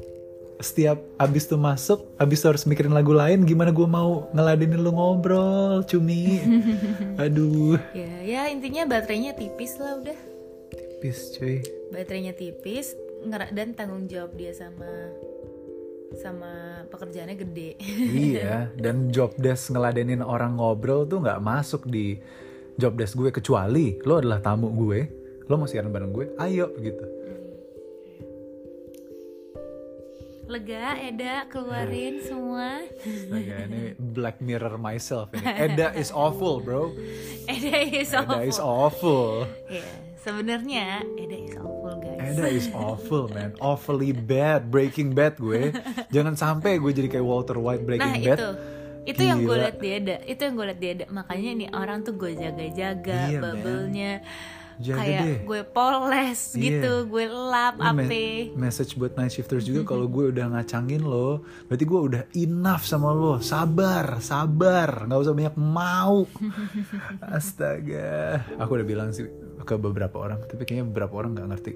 setiap 0.57 0.97
abis 1.21 1.45
tuh 1.45 1.61
masuk 1.61 1.99
abis 2.17 2.41
tuh 2.41 2.49
harus 2.53 2.65
mikirin 2.65 2.93
lagu 2.93 3.13
lain 3.13 3.45
gimana 3.45 3.69
gue 3.69 3.85
mau 3.85 4.25
ngeladenin 4.33 4.81
lu 4.81 4.91
ngobrol 4.93 5.85
cumi. 5.85 6.41
Aduh. 7.23 7.77
Ya 7.93 8.13
ya 8.25 8.41
intinya 8.49 8.89
baterainya 8.89 9.37
tipis 9.37 9.77
lah 9.77 10.01
udah. 10.01 10.17
Tipis 10.73 11.37
cuy. 11.37 11.61
Baterainya 11.93 12.33
tipis 12.33 12.97
dan 13.53 13.77
tanggung 13.77 14.09
jawab 14.09 14.33
dia 14.33 14.53
sama 14.53 14.89
sama 16.17 16.85
pekerjaannya 16.89 17.37
gede. 17.37 17.69
Iya 18.09 18.69
dan 18.83 19.13
job 19.13 19.37
desk 19.37 19.77
ngeladenin 19.77 20.25
orang 20.25 20.57
ngobrol 20.57 21.05
tuh 21.05 21.21
nggak 21.21 21.43
masuk 21.43 21.85
di 21.85 22.17
job 22.77 22.97
desk 22.97 23.17
gue 23.17 23.29
kecuali 23.33 23.97
lo 24.05 24.21
adalah 24.21 24.41
tamu 24.41 24.69
gue 24.73 24.99
lo 25.49 25.53
mau 25.57 25.65
siaran 25.65 25.89
bareng 25.89 26.13
gue 26.13 26.25
ayo 26.37 26.69
gitu 26.77 27.16
lega 30.47 30.95
Eda 30.97 31.43
keluarin 31.47 32.23
semua. 32.23 32.79
Astaga, 33.03 33.55
ini 33.67 33.83
Black 34.15 34.39
Mirror 34.39 34.79
myself 34.79 35.31
ini. 35.31 35.43
Eda 35.43 35.91
is 35.93 36.09
awful 36.09 36.59
bro. 36.59 36.95
Eda 37.45 37.79
is 37.83 38.11
awful 38.11 38.39
Eda 38.39 38.47
is 38.47 38.59
awful. 38.59 39.27
ya 39.67 39.83
sebenarnya 40.17 41.03
Eda 41.15 41.37
is 41.37 41.55
awful 41.55 41.95
guys. 41.99 42.19
Eda 42.31 42.47
is 42.47 42.67
awful 42.71 43.23
man. 43.27 43.51
Awfully 43.59 44.11
bad 44.11 44.67
Breaking 44.67 45.11
Bad 45.11 45.35
gue. 45.37 45.71
Jangan 46.09 46.35
sampai 46.35 46.79
gue 46.79 46.91
jadi 46.91 47.07
kayak 47.09 47.27
Walter 47.27 47.55
White 47.55 47.83
nah 47.83 47.87
Breaking 47.87 48.15
Bad. 48.23 48.39
itu. 48.39 48.49
Itu 49.07 49.21
yang 49.23 49.39
gue 49.39 49.55
Gila. 49.55 49.63
liat 49.67 49.77
di 49.79 49.89
Eda. 49.89 50.15
Itu 50.23 50.41
yang 50.43 50.55
gue 50.55 50.65
liat 50.67 50.79
di 50.79 50.87
Eda. 50.91 51.05
Makanya 51.07 51.51
nih 51.55 51.69
orang 51.71 52.03
tuh 52.03 52.15
gue 52.15 52.31
jaga-jaga 52.35 53.19
Iya, 53.31 53.39
bubble-nya 53.39 54.11
Jaga 54.77 54.99
kayak 54.99 55.21
deh. 55.21 55.37
gue 55.43 55.61
poles 55.65 56.39
Iya. 56.49 56.61
gitu 56.61 56.91
gue 57.07 57.25
lap 57.25 57.75
me- 57.75 58.05
ape 58.05 58.25
message 58.53 58.93
buat 58.93 59.13
night 59.13 59.31
shifters 59.31 59.63
juga 59.63 59.81
kalau 59.83 60.05
gue 60.05 60.29
udah 60.29 60.45
ngacangin 60.49 61.01
lo 61.01 61.41
berarti 61.65 61.83
gue 61.83 61.99
udah 62.03 62.23
enough 62.35 62.83
sama 62.83 63.09
lo. 63.09 63.37
Sabar 63.39 64.17
sabar. 64.19 65.03
Nggak 65.03 65.19
usah 65.19 65.33
banyak 65.33 65.55
mau. 65.55 66.29
Astaga. 67.37 68.43
Aku 68.57 68.71
udah 68.71 68.85
bilang 68.85 69.09
sih 69.11 69.25
ke 69.59 69.75
beberapa 69.75 70.15
orang 70.17 70.39
tapi 70.43 70.63
kayaknya 70.63 70.87
beberapa 70.87 71.13
orang 71.15 71.33
nggak 71.33 71.47
ngerti 71.49 71.71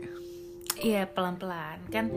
Iya 0.82 1.05
pelan-pelan 1.05 1.79
kan 1.93 2.09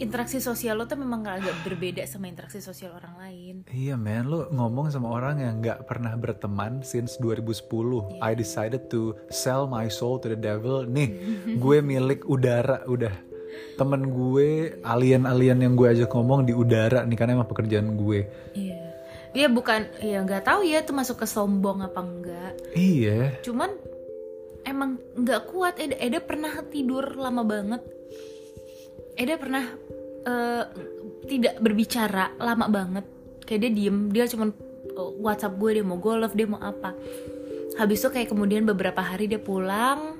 interaksi 0.00 0.40
sosial 0.40 0.80
lo 0.80 0.88
tuh 0.88 0.96
memang 0.96 1.20
agak 1.28 1.60
berbeda 1.62 2.02
sama 2.08 2.26
interaksi 2.26 2.58
sosial 2.58 2.96
orang 2.96 3.14
lain. 3.20 3.54
Iya 3.68 4.00
men, 4.00 4.32
lu 4.32 4.48
ngomong 4.48 4.88
sama 4.88 5.12
orang 5.12 5.44
yang 5.44 5.60
nggak 5.60 5.84
pernah 5.84 6.16
berteman 6.16 6.80
since 6.80 7.20
2010. 7.20 7.68
I 8.24 8.32
decided 8.32 8.88
to 8.88 9.14
sell 9.28 9.68
my 9.68 9.92
soul 9.92 10.16
to 10.24 10.32
the 10.32 10.40
devil. 10.40 10.88
Nih, 10.88 11.12
gue 11.60 11.76
milik 11.84 12.24
udara 12.24 12.82
udah. 12.88 13.12
Temen 13.76 14.08
gue, 14.08 14.80
alien-alien 14.80 15.60
yang 15.60 15.76
gue 15.76 15.92
ajak 15.92 16.08
ngomong 16.16 16.48
di 16.48 16.56
udara 16.56 17.04
nih 17.04 17.16
karena 17.20 17.36
emang 17.36 17.50
pekerjaan 17.52 17.92
gue. 18.00 18.24
Iya. 18.56 18.80
Iya 19.30 19.46
bukan, 19.46 19.86
ya 20.02 20.26
nggak 20.26 20.42
tahu 20.42 20.66
ya 20.66 20.82
itu 20.82 20.90
masuk 20.90 21.22
ke 21.22 21.26
sombong 21.28 21.86
apa 21.86 22.02
enggak. 22.02 22.52
Iya, 22.74 23.38
Cuman 23.46 23.70
emang 24.70 24.96
nggak 25.18 25.50
kuat. 25.50 25.74
Eda, 25.82 25.98
Eda 25.98 26.18
pernah 26.22 26.54
tidur 26.70 27.18
lama 27.18 27.42
banget. 27.42 27.82
Eda 29.18 29.34
pernah 29.36 29.64
eh, 30.26 30.64
tidak 31.26 31.54
berbicara 31.58 32.38
lama 32.38 32.66
banget. 32.70 33.04
Kayak 33.44 33.60
dia 33.66 33.72
diem, 33.74 33.98
dia 34.14 34.24
cuman 34.30 34.54
eh, 34.94 35.10
WhatsApp 35.18 35.58
gue 35.58 35.70
dia 35.80 35.84
mau 35.84 35.98
golf, 35.98 36.32
dia 36.38 36.46
mau 36.46 36.62
apa. 36.62 36.94
Habis 37.80 37.98
itu 38.04 38.08
kayak 38.12 38.28
kemudian 38.30 38.68
beberapa 38.68 39.00
hari 39.00 39.26
dia 39.26 39.40
pulang 39.40 40.19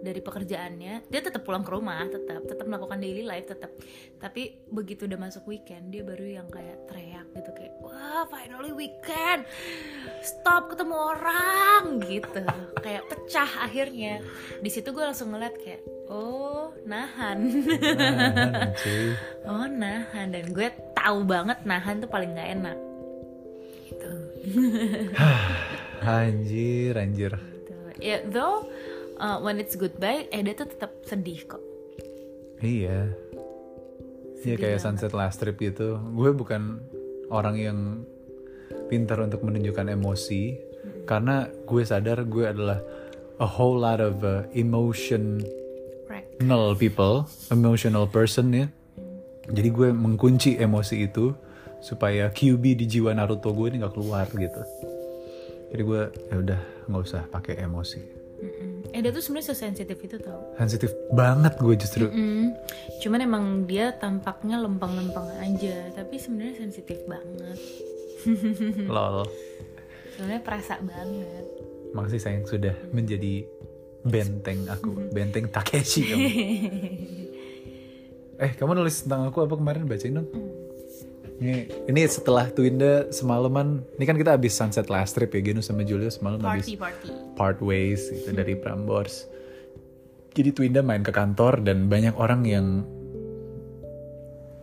dari 0.00 0.20
pekerjaannya, 0.24 1.12
dia 1.12 1.20
tetap 1.20 1.44
pulang 1.44 1.60
ke 1.60 1.70
rumah, 1.70 2.00
tetap 2.08 2.42
tetap 2.48 2.64
melakukan 2.64 2.98
daily 2.98 3.24
life 3.24 3.46
tetap. 3.48 3.70
Tapi 4.16 4.66
begitu 4.72 5.04
udah 5.04 5.20
masuk 5.20 5.44
weekend, 5.46 5.92
dia 5.92 6.00
baru 6.00 6.40
yang 6.40 6.48
kayak 6.48 6.88
teriak 6.88 7.28
gitu 7.36 7.50
kayak, 7.52 7.72
wah 7.84 8.24
finally 8.32 8.72
weekend, 8.72 9.44
stop 10.24 10.72
ketemu 10.72 10.96
orang 10.96 12.00
gitu, 12.08 12.42
kayak 12.80 13.04
pecah 13.12 13.50
akhirnya. 13.64 14.24
Di 14.58 14.70
situ 14.72 14.90
gue 14.90 15.04
langsung 15.04 15.36
ngeliat 15.36 15.54
kayak, 15.60 15.80
oh 16.08 16.72
nahan, 16.88 17.38
Nah, 18.40 18.72
cuy. 18.74 19.14
oh 19.50 19.66
nahan, 19.68 20.32
dan 20.32 20.46
gue 20.50 20.68
tahu 20.96 21.18
banget 21.28 21.58
nahan 21.68 22.00
tuh 22.00 22.10
paling 22.10 22.32
nggak 22.32 22.50
enak. 22.60 22.78
Gitu. 23.86 24.12
Anjir, 26.00 26.96
anjir. 26.96 27.32
Gitu. 27.36 27.76
Ya, 28.00 28.24
though 28.24 28.64
uh, 29.20 29.36
when 29.38 29.60
it's 29.60 29.76
goodbye, 29.76 30.24
Eda 30.32 30.56
tuh 30.56 30.66
tetap 30.66 30.96
sedih 31.04 31.44
kok. 31.46 31.60
Iya. 32.60 33.12
Iya 34.40 34.54
kayak 34.56 34.80
banget. 34.80 34.84
sunset 34.84 35.12
last 35.12 35.36
trip 35.38 35.60
gitu. 35.60 36.00
Gue 36.16 36.32
bukan 36.32 36.80
orang 37.28 37.56
yang 37.60 37.78
pintar 38.88 39.20
untuk 39.20 39.44
menunjukkan 39.44 39.92
emosi 39.92 40.56
karena 41.04 41.46
gue 41.68 41.82
sadar 41.84 42.24
gue 42.24 42.48
adalah 42.48 42.80
a 43.36 43.48
whole 43.48 43.76
lot 43.76 44.00
of 44.00 44.24
uh, 44.24 44.48
emotional 44.56 45.40
Right. 46.10 46.26
people, 46.74 47.28
emotional 47.54 48.10
person 48.10 48.50
ya. 48.50 48.66
Jadi 49.46 49.68
gue 49.70 49.88
mengkunci 49.94 50.58
emosi 50.58 51.06
itu 51.06 51.32
supaya 51.80 52.28
QB 52.28 52.76
di 52.76 52.84
jiwa 52.84 53.14
Naruto 53.14 53.54
gue 53.54 53.72
ini 53.72 53.80
nggak 53.80 53.94
keluar 53.94 54.26
gitu. 54.28 54.62
Jadi 55.70 55.82
gue 55.86 56.02
ya 56.28 56.36
udah 56.36 56.60
nggak 56.90 57.02
usah 57.02 57.22
pakai 57.30 57.62
emosi. 57.62 58.19
Mm-mm. 58.40 58.96
Eda 58.96 59.12
tuh 59.12 59.22
sebenarnya 59.22 59.52
sensitif 59.52 59.98
itu 60.00 60.16
tau. 60.16 60.56
Sensitif 60.56 60.90
banget 61.12 61.60
gue 61.60 61.74
justru. 61.76 62.08
Mm. 62.08 62.56
Cuman 63.04 63.20
emang 63.20 63.44
dia 63.68 63.92
tampaknya 63.94 64.56
lempeng-lempeng 64.58 65.28
aja, 65.38 65.92
tapi 65.92 66.16
sebenarnya 66.16 66.64
sensitif 66.64 66.98
banget. 67.04 67.58
Lol. 68.94 69.28
Sebenarnya 70.16 70.42
perasa 70.42 70.80
banget. 70.80 71.44
Makasih 71.92 72.20
sayang 72.20 72.44
sudah 72.48 72.74
menjadi 72.92 73.44
benteng 74.04 74.64
aku, 74.68 75.12
benteng 75.12 75.48
Takeshi 75.52 76.00
kamu. 76.08 76.28
eh, 78.44 78.52
kamu 78.56 78.80
nulis 78.80 79.04
tentang 79.04 79.28
aku 79.28 79.44
apa 79.44 79.54
kemarin 79.56 79.84
bacain 79.84 80.16
dong? 80.16 80.28
Ini, 81.40 81.88
ini 81.88 82.00
setelah 82.04 82.52
Twinda 82.52 83.08
semalaman, 83.08 83.80
ini 83.96 84.04
kan 84.04 84.20
kita 84.20 84.36
habis 84.36 84.52
sunset 84.52 84.92
last 84.92 85.16
trip 85.16 85.32
ya, 85.32 85.40
Genus 85.40 85.72
sama 85.72 85.88
Julius 85.88 86.20
semalam 86.20 86.36
habis 86.44 86.68
Party 86.68 86.76
party. 86.76 87.08
part 87.32 87.58
ways 87.64 88.12
gitu 88.12 88.36
dari 88.36 88.52
Prambors. 88.60 89.24
Jadi 90.36 90.52
Twinda 90.52 90.84
main 90.84 91.00
ke 91.00 91.08
kantor 91.08 91.64
dan 91.64 91.88
banyak 91.88 92.12
orang 92.20 92.44
yang 92.44 92.84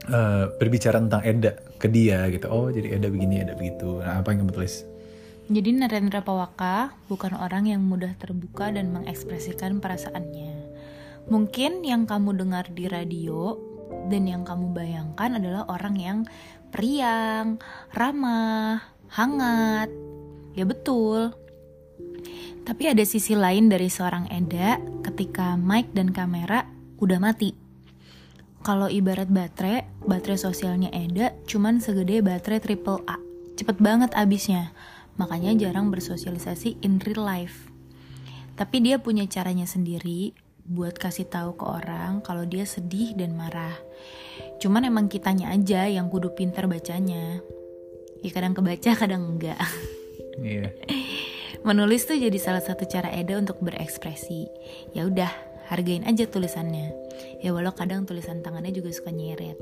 eh, 0.06 0.46
berbicara 0.62 1.02
tentang 1.02 1.26
Eda 1.26 1.58
ke 1.82 1.90
dia 1.90 2.30
gitu. 2.30 2.46
Oh 2.46 2.70
jadi 2.70 3.02
Eda 3.02 3.10
begini, 3.10 3.42
Eda 3.42 3.58
begitu. 3.58 3.98
Nah 3.98 4.22
apa 4.22 4.30
yang 4.30 4.46
kamu 4.46 4.54
tulis? 4.54 4.86
Jadi 5.50 5.70
Narendra 5.82 6.22
Pawaka 6.22 6.94
bukan 7.10 7.34
orang 7.42 7.72
yang 7.72 7.82
mudah 7.82 8.14
terbuka 8.22 8.70
dan 8.70 8.94
mengekspresikan 8.94 9.82
perasaannya. 9.82 10.70
Mungkin 11.28 11.82
yang 11.84 12.06
kamu 12.06 12.38
dengar 12.38 12.70
di 12.70 12.86
radio 12.86 13.56
dan 14.08 14.28
yang 14.28 14.44
kamu 14.44 14.72
bayangkan 14.72 15.40
adalah 15.40 15.64
orang 15.68 15.96
yang 16.00 16.18
periang, 16.70 17.60
ramah, 17.94 18.84
hangat. 19.12 19.90
Ya 20.54 20.66
betul. 20.66 21.34
Tapi 22.68 22.84
ada 22.92 23.04
sisi 23.08 23.32
lain 23.32 23.72
dari 23.72 23.88
seorang 23.88 24.28
Eda 24.28 24.76
ketika 25.08 25.56
mic 25.56 25.88
dan 25.96 26.12
kamera 26.12 26.68
udah 27.00 27.16
mati. 27.16 27.56
Kalau 28.60 28.92
ibarat 28.92 29.32
baterai, 29.32 29.88
baterai 30.04 30.36
sosialnya 30.36 30.92
Eda 30.92 31.32
cuman 31.48 31.80
segede 31.80 32.20
baterai 32.20 32.60
triple 32.60 33.00
A. 33.08 33.16
Cepet 33.56 33.80
banget 33.80 34.12
abisnya, 34.14 34.76
makanya 35.16 35.56
jarang 35.56 35.88
bersosialisasi 35.90 36.84
in 36.84 37.00
real 37.00 37.24
life. 37.24 37.72
Tapi 38.60 38.84
dia 38.84 39.00
punya 39.00 39.24
caranya 39.32 39.64
sendiri 39.64 40.36
buat 40.68 41.00
kasih 41.00 41.32
tahu 41.32 41.56
ke 41.56 41.64
orang 41.64 42.20
kalau 42.20 42.44
dia 42.44 42.68
sedih 42.68 43.16
dan 43.16 43.32
marah. 43.40 43.80
Cuman 44.58 44.90
emang 44.90 45.06
kitanya 45.08 45.54
aja 45.54 45.86
yang 45.86 46.10
kudu 46.10 46.34
pinter 46.34 46.66
bacanya. 46.66 47.42
Ya 48.26 48.30
kadang 48.34 48.58
kebaca, 48.58 48.92
kadang 48.98 49.38
enggak. 49.38 49.60
Iya. 50.38 50.70
Menulis 51.66 52.06
tuh 52.06 52.14
jadi 52.14 52.38
salah 52.38 52.62
satu 52.62 52.86
cara 52.86 53.10
Eda 53.10 53.42
untuk 53.42 53.58
berekspresi. 53.58 54.46
Ya 54.94 55.10
udah, 55.10 55.34
hargain 55.66 56.06
aja 56.06 56.30
tulisannya. 56.30 56.94
Ya 57.42 57.58
walau 57.58 57.74
kadang 57.74 58.06
tulisan 58.06 58.46
tangannya 58.46 58.70
juga 58.70 58.94
suka 58.94 59.10
nyeret. 59.10 59.58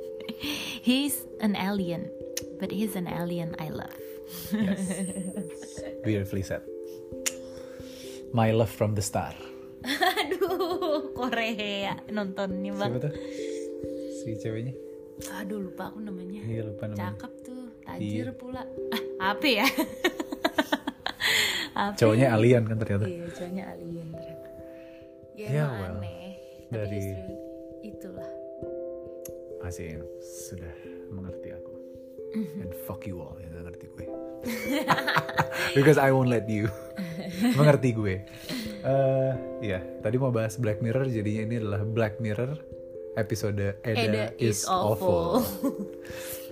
he's 0.88 1.28
an 1.44 1.52
alien, 1.52 2.08
but 2.56 2.72
he's 2.72 2.96
an 2.96 3.04
alien 3.04 3.52
I 3.60 3.68
love. 3.68 3.92
Yes. 4.56 5.04
Beautifully 6.00 6.42
said. 6.42 6.64
My 8.32 8.50
love 8.50 8.72
from 8.72 8.96
the 8.96 9.04
star. 9.04 9.36
Aduh, 10.24 11.12
Korea 11.12 12.00
nontonnya 12.08 12.72
bang. 12.72 12.90
Siapa 12.90 12.98
tuh? 13.04 13.12
Si 14.24 14.32
ceweknya? 14.34 14.72
Aduh 15.36 15.60
lupa 15.60 15.92
aku 15.92 16.00
namanya. 16.00 16.40
Iya 16.42 16.64
lupa 16.64 16.88
namanya. 16.88 17.12
Cakep 17.12 17.32
tuh, 17.44 17.64
tajir 17.84 18.26
Iya. 18.26 18.34
pula. 18.34 18.62
Ah, 19.20 19.32
apa 19.32 19.46
ya? 19.46 19.64
apa? 21.74 21.94
Cowoknya 21.94 22.28
alien 22.32 22.64
kan 22.64 22.76
ternyata. 22.76 23.04
Iya, 23.06 23.24
cowoknya 23.30 23.64
alien 23.70 24.06
ternyata. 24.10 24.48
Ya, 25.34 25.46
Ya, 25.46 25.64
emang 25.64 25.78
well. 25.78 25.96
aneh. 25.98 26.32
Dari- 26.68 27.20
itulah. 27.84 28.30
Masih 29.60 30.02
sudah 30.20 30.74
mengerti 31.08 31.52
aku. 31.52 31.72
And 32.34 32.74
fuck 32.84 33.06
you 33.06 33.22
all 33.22 33.38
yang 33.38 33.54
gak 33.54 33.70
ngerti 33.70 33.86
gue. 33.88 34.04
Because 35.78 35.96
I 35.96 36.10
won't 36.10 36.26
let 36.26 36.50
you 36.50 36.66
mengerti 37.54 37.94
gue. 37.94 38.26
Eh, 38.82 39.32
Iya, 39.62 39.78
tadi 40.02 40.18
mau 40.18 40.34
bahas 40.34 40.58
Black 40.58 40.82
Mirror, 40.82 41.06
jadinya 41.08 41.46
ini 41.46 41.56
adalah 41.56 41.86
Black 41.86 42.18
Mirror 42.18 42.58
episode 43.16 43.58
Eda, 43.84 44.04
Eda 44.04 44.24
is, 44.38 44.62
is 44.62 44.64
awful. 44.66 45.42
awful. 45.42 45.86